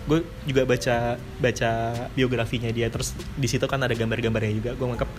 gue 0.04 0.18
juga 0.44 0.62
baca 0.68 1.16
baca 1.40 1.70
biografinya 2.12 2.70
dia 2.70 2.92
terus 2.92 3.16
di 3.34 3.48
situ 3.48 3.64
kan 3.64 3.80
ada 3.80 3.96
gambar-gambarnya 3.96 4.52
juga 4.52 4.70
gue 4.76 4.86
nganggap 4.86 5.10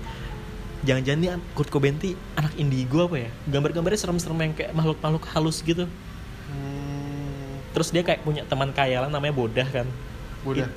jangan-jangan 0.85 1.19
nih 1.19 1.29
Kurt 1.57 1.69
Cobain 1.73 1.97
tuh 1.97 2.13
anak 2.37 2.53
indigo 2.55 3.09
apa 3.09 3.27
ya 3.27 3.29
gambar-gambarnya 3.49 3.99
serem-serem 3.99 4.39
yang 4.39 4.53
kayak 4.53 4.71
makhluk-makhluk 4.77 5.25
halus 5.33 5.59
gitu 5.65 5.89
Hmm, 6.47 7.59
terus 7.75 7.91
dia 7.91 8.07
kayak 8.07 8.23
punya 8.23 8.47
teman 8.47 8.71
kayalan 8.71 9.11
namanya 9.11 9.35
Bodah 9.35 9.67
kan 9.67 9.83
Bodah. 10.47 10.71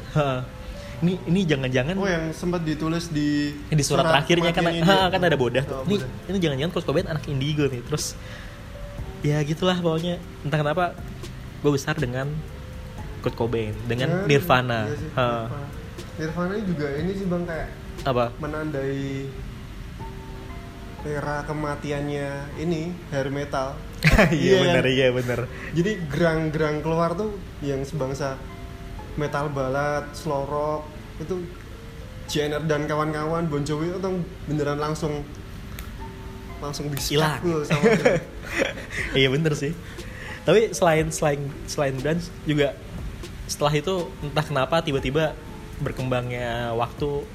Ini 1.00 1.16
ini 1.30 1.40
jangan-jangan 1.48 1.94
Oh 1.96 2.04
yang 2.04 2.28
sempat 2.36 2.60
ditulis 2.60 3.08
di 3.08 3.56
di 3.72 3.84
surat, 3.86 4.04
terakhirnya 4.04 4.52
kan 4.52 4.68
ha, 4.68 4.74
dia. 4.74 5.08
kan 5.08 5.20
ada 5.24 5.36
Bodah 5.38 5.64
tuh. 5.64 5.80
Oh, 5.80 5.84
Bodah. 5.88 6.10
ini 6.28 6.36
jangan-jangan 6.42 6.72
Kurt 6.74 6.84
Cobain 6.84 7.08
anak 7.08 7.24
indigo 7.30 7.64
nih. 7.70 7.80
Terus 7.88 8.18
ya 9.24 9.40
gitulah 9.46 9.80
pokoknya 9.80 10.20
entah 10.44 10.58
kenapa 10.60 10.84
gue 11.62 11.72
besar 11.72 11.96
dengan 11.96 12.28
Kurt 13.20 13.36
Cobain 13.36 13.76
dengan 13.84 14.24
Ya, 14.24 14.26
Nirvana. 14.26 14.80
iya 14.84 14.96
sih, 14.96 15.10
Ha. 15.14 15.28
Nirvana. 16.16 16.54
Juga 16.60 16.86
ini 16.94 17.10
sih 17.12 17.26
bang 17.26 17.42
kayak 17.44 17.68
Apa? 18.02 18.24
menandai 18.36 19.28
era 21.00 21.40
kematiannya 21.42 22.28
ini 22.58 22.92
hair 23.08 23.28
metal. 23.28 23.72
Iya 24.28 24.32
Iya, 24.32 24.56
benar, 24.62 24.82
kan? 24.82 24.92
iya 24.92 25.08
benar. 25.10 25.40
Jadi 25.70 25.90
gerang-gerang 26.08 26.76
keluar 26.80 27.12
tuh 27.12 27.30
yang 27.60 27.80
sebangsa 27.82 28.36
metal 29.14 29.48
balad, 29.48 30.08
slow 30.12 30.44
rock 30.44 30.82
itu 31.18 31.44
Jenner 32.24 32.62
dan 32.62 32.86
kawan-kawan 32.86 33.44
Bon 33.44 33.60
Jovi 33.60 33.90
itu 33.90 33.98
beneran 34.46 34.78
langsung 34.78 35.24
langsung 36.60 36.86
dia. 36.92 37.40
iya 39.18 39.28
bener 39.28 39.52
sih. 39.52 39.72
Tapi 40.40 40.70
selain 40.70 41.08
selain 41.10 41.40
selain 41.66 41.96
grunge 41.96 42.28
juga 42.44 42.72
setelah 43.50 43.74
itu 43.74 43.94
entah 44.22 44.46
kenapa 44.46 44.78
tiba-tiba 44.78 45.34
berkembangnya 45.82 46.70
waktu 46.72 47.26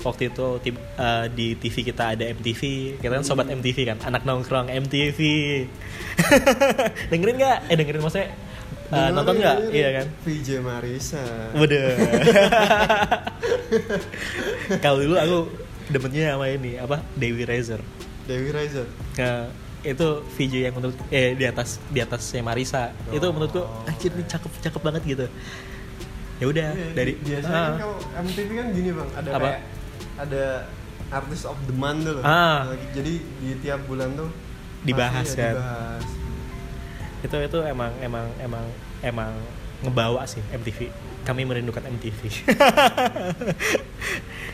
waktu 0.00 0.32
itu 0.32 0.46
tib- 0.58 0.82
eh, 0.96 1.26
di 1.30 1.54
TV 1.54 1.84
kita 1.84 2.16
ada 2.16 2.24
MTV 2.26 2.60
kita 2.98 3.12
kan 3.12 3.22
sobat 3.22 3.46
MTV 3.46 3.78
kan 3.84 3.98
anak 4.02 4.24
nongkrong 4.24 4.72
MTV 4.72 5.20
dengerin 7.12 7.36
nggak 7.36 7.58
eh 7.68 7.76
dengerin 7.76 8.00
maksudnya 8.00 8.26
eh, 8.26 8.32
Dengerin, 8.90 9.12
nonton 9.14 9.34
nggak 9.38 9.56
iya 9.70 9.88
kan 9.92 10.06
VJ 10.24 10.48
Marisa. 10.58 11.22
Waduh. 11.54 11.92
Kalau 14.84 14.98
dulu 15.00 15.16
aku 15.16 15.38
demennya 15.88 16.34
sama 16.34 16.46
ini 16.48 16.76
apa 16.76 17.00
Dewi 17.14 17.44
Rezer. 17.44 17.80
Dewi 18.26 18.50
Rizer. 18.50 18.86
Nah, 19.18 19.48
itu 19.82 20.06
VJ 20.32 20.54
yang 20.64 20.74
menurut 20.74 20.94
eh 21.08 21.32
di 21.32 21.42
atas 21.42 21.82
di 21.86 21.98
atasnya 21.98 22.40
Marisa. 22.40 22.90
Itu 23.08 23.22
Oh. 23.24 23.32
menurutku 23.32 23.60
anjir 23.84 24.10
nih 24.10 24.24
cakep 24.24 24.52
cakep 24.62 24.80
banget 24.80 25.02
gitu. 25.04 25.26
Ya 26.38 26.46
udah 26.46 26.68
Iya, 26.72 26.86
dari 26.92 27.12
biasanya 27.16 27.50
ah, 27.52 27.66
kan 27.68 27.74
kalau 27.78 27.96
MTV 28.20 28.48
kan 28.52 28.66
gini 28.72 28.90
bang, 28.90 29.08
ada 29.12 29.28
Apa? 29.28 29.38
kayak 29.44 29.60
ada 30.18 30.44
artis 31.12 31.42
of 31.42 31.58
the 31.64 31.74
month 31.74 32.02
tuh 32.02 32.12
loh. 32.14 32.24
Ah. 32.24 32.70
Jadi 32.90 33.12
di 33.20 33.50
tiap 33.58 33.82
bulan 33.84 34.14
tuh 34.14 34.30
Dibahas 34.82 35.22
pasti 35.24 35.38
kan. 35.38 35.46
ya 35.46 35.54
Dibahas. 35.54 36.04
itu 37.22 37.36
itu 37.38 37.58
emang 37.62 37.92
emang 38.00 38.26
emang 38.38 38.64
emang 39.00 39.30
ngebawa 39.80 40.26
sih 40.26 40.42
MTV. 40.48 40.90
Kami 41.22 41.42
merindukan 41.42 41.82
MTV. 41.84 42.20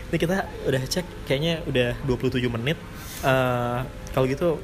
Ini 0.08 0.16
kita 0.16 0.36
udah 0.64 0.82
cek 0.82 1.04
kayaknya 1.24 1.60
udah 1.64 1.96
27 2.04 2.48
menit. 2.50 2.76
Eh, 3.20 3.78
kalau 4.10 4.24
gitu 4.26 4.60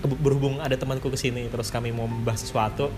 berhubung 0.00 0.62
ada 0.62 0.76
temanku 0.78 1.12
ke 1.12 1.18
sini 1.18 1.50
terus 1.52 1.68
kami 1.68 1.92
mau 1.92 2.08
membahas 2.08 2.44
sesuatu 2.46 2.88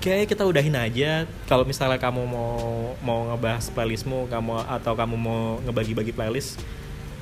kayak 0.00 0.32
kita 0.32 0.48
udahin 0.48 0.74
aja. 0.74 1.28
Kalau 1.44 1.62
misalnya 1.68 2.00
kamu 2.00 2.24
mau 2.24 2.56
mau 3.04 3.28
ngebahas 3.30 3.68
playlistmu 3.70 4.26
kamu 4.32 4.64
atau 4.64 4.92
kamu 4.96 5.14
mau 5.20 5.60
ngebagi-bagi 5.68 6.16
playlist 6.16 6.58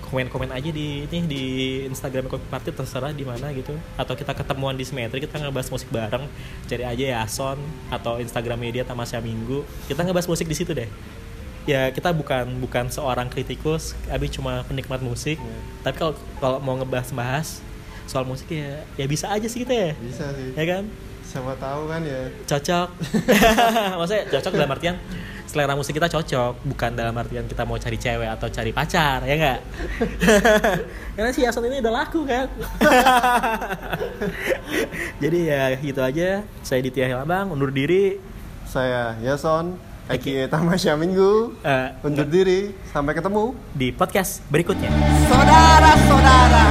komen-komen 0.08 0.48
aja 0.56 0.72
di 0.72 1.04
ini 1.04 1.18
di 1.28 1.44
Instagram 1.84 2.32
Party 2.48 2.72
terserah 2.72 3.12
di 3.12 3.26
mana 3.28 3.52
gitu. 3.52 3.76
Atau 3.98 4.16
kita 4.16 4.32
ketemuan 4.32 4.72
di 4.78 4.86
Simetri 4.86 5.20
kita 5.20 5.36
ngebahas 5.36 5.68
musik 5.68 5.90
bareng. 5.92 6.24
Cari 6.64 6.84
aja 6.86 7.04
ya 7.04 7.18
Ason 7.20 7.60
atau 7.92 8.16
Instagram 8.22 8.56
media 8.56 8.86
Tamasya 8.86 9.20
Minggu. 9.20 9.66
Kita 9.90 10.06
ngebahas 10.06 10.30
musik 10.30 10.48
di 10.48 10.56
situ 10.56 10.72
deh. 10.72 10.88
Ya 11.68 11.92
kita 11.92 12.16
bukan 12.16 12.48
bukan 12.64 12.88
seorang 12.88 13.28
kritikus 13.28 13.92
kami 14.08 14.32
cuma 14.32 14.64
penikmat 14.64 15.04
musik. 15.04 15.36
Iya. 15.36 15.58
tapi 15.84 15.96
kalau 16.00 16.14
kalau 16.40 16.58
mau 16.64 16.80
ngebahas-bahas 16.80 17.60
soal 18.08 18.24
musik 18.24 18.48
ya 18.48 18.80
ya 18.96 19.04
bisa 19.04 19.28
aja 19.28 19.44
sih 19.44 19.62
kita 19.62 19.72
ya. 19.72 19.90
Bisa 19.94 20.24
sih. 20.32 20.50
ya 20.56 20.64
kan? 20.66 20.82
Siapa 21.22 21.54
tahu 21.54 21.86
kan 21.86 22.02
ya. 22.02 22.26
cocok. 22.42 22.88
Maksudnya 24.00 24.22
cocok 24.30 24.50
dalam 24.50 24.70
artian 24.72 24.96
selera 25.44 25.72
musik 25.72 25.92
kita 25.92 26.08
cocok 26.08 26.60
bukan 26.62 26.90
dalam 26.92 27.14
artian 27.14 27.44
kita 27.44 27.64
mau 27.64 27.76
cari 27.76 27.96
cewek 27.96 28.28
atau 28.28 28.48
cari 28.48 28.68
pacar 28.68 29.24
ya 29.24 29.32
enggak 29.32 29.58
karena 31.16 31.30
si 31.32 31.40
Yason 31.40 31.64
ini 31.64 31.80
udah 31.80 31.94
laku 31.94 32.20
kan? 32.24 32.48
Jadi 35.22 35.38
ya 35.44 35.72
gitu 35.74 36.00
aja. 36.00 36.42
Saya 36.60 36.80
Ditya 36.80 37.08
Hilambang 37.08 37.48
undur 37.48 37.68
diri. 37.68 38.16
Saya 38.68 39.16
Yason, 39.20 39.76
Eki 40.06 40.46
Tamasya 40.48 40.94
Minggu. 40.94 41.52
eh, 41.60 41.88
Undur 42.04 42.24
diri, 42.24 42.72
sampai 42.92 43.12
ketemu. 43.12 43.52
di 43.72 43.88
podcast 43.88 44.44
berikutnya. 44.48 44.88
Saudara-saudara. 45.26 46.64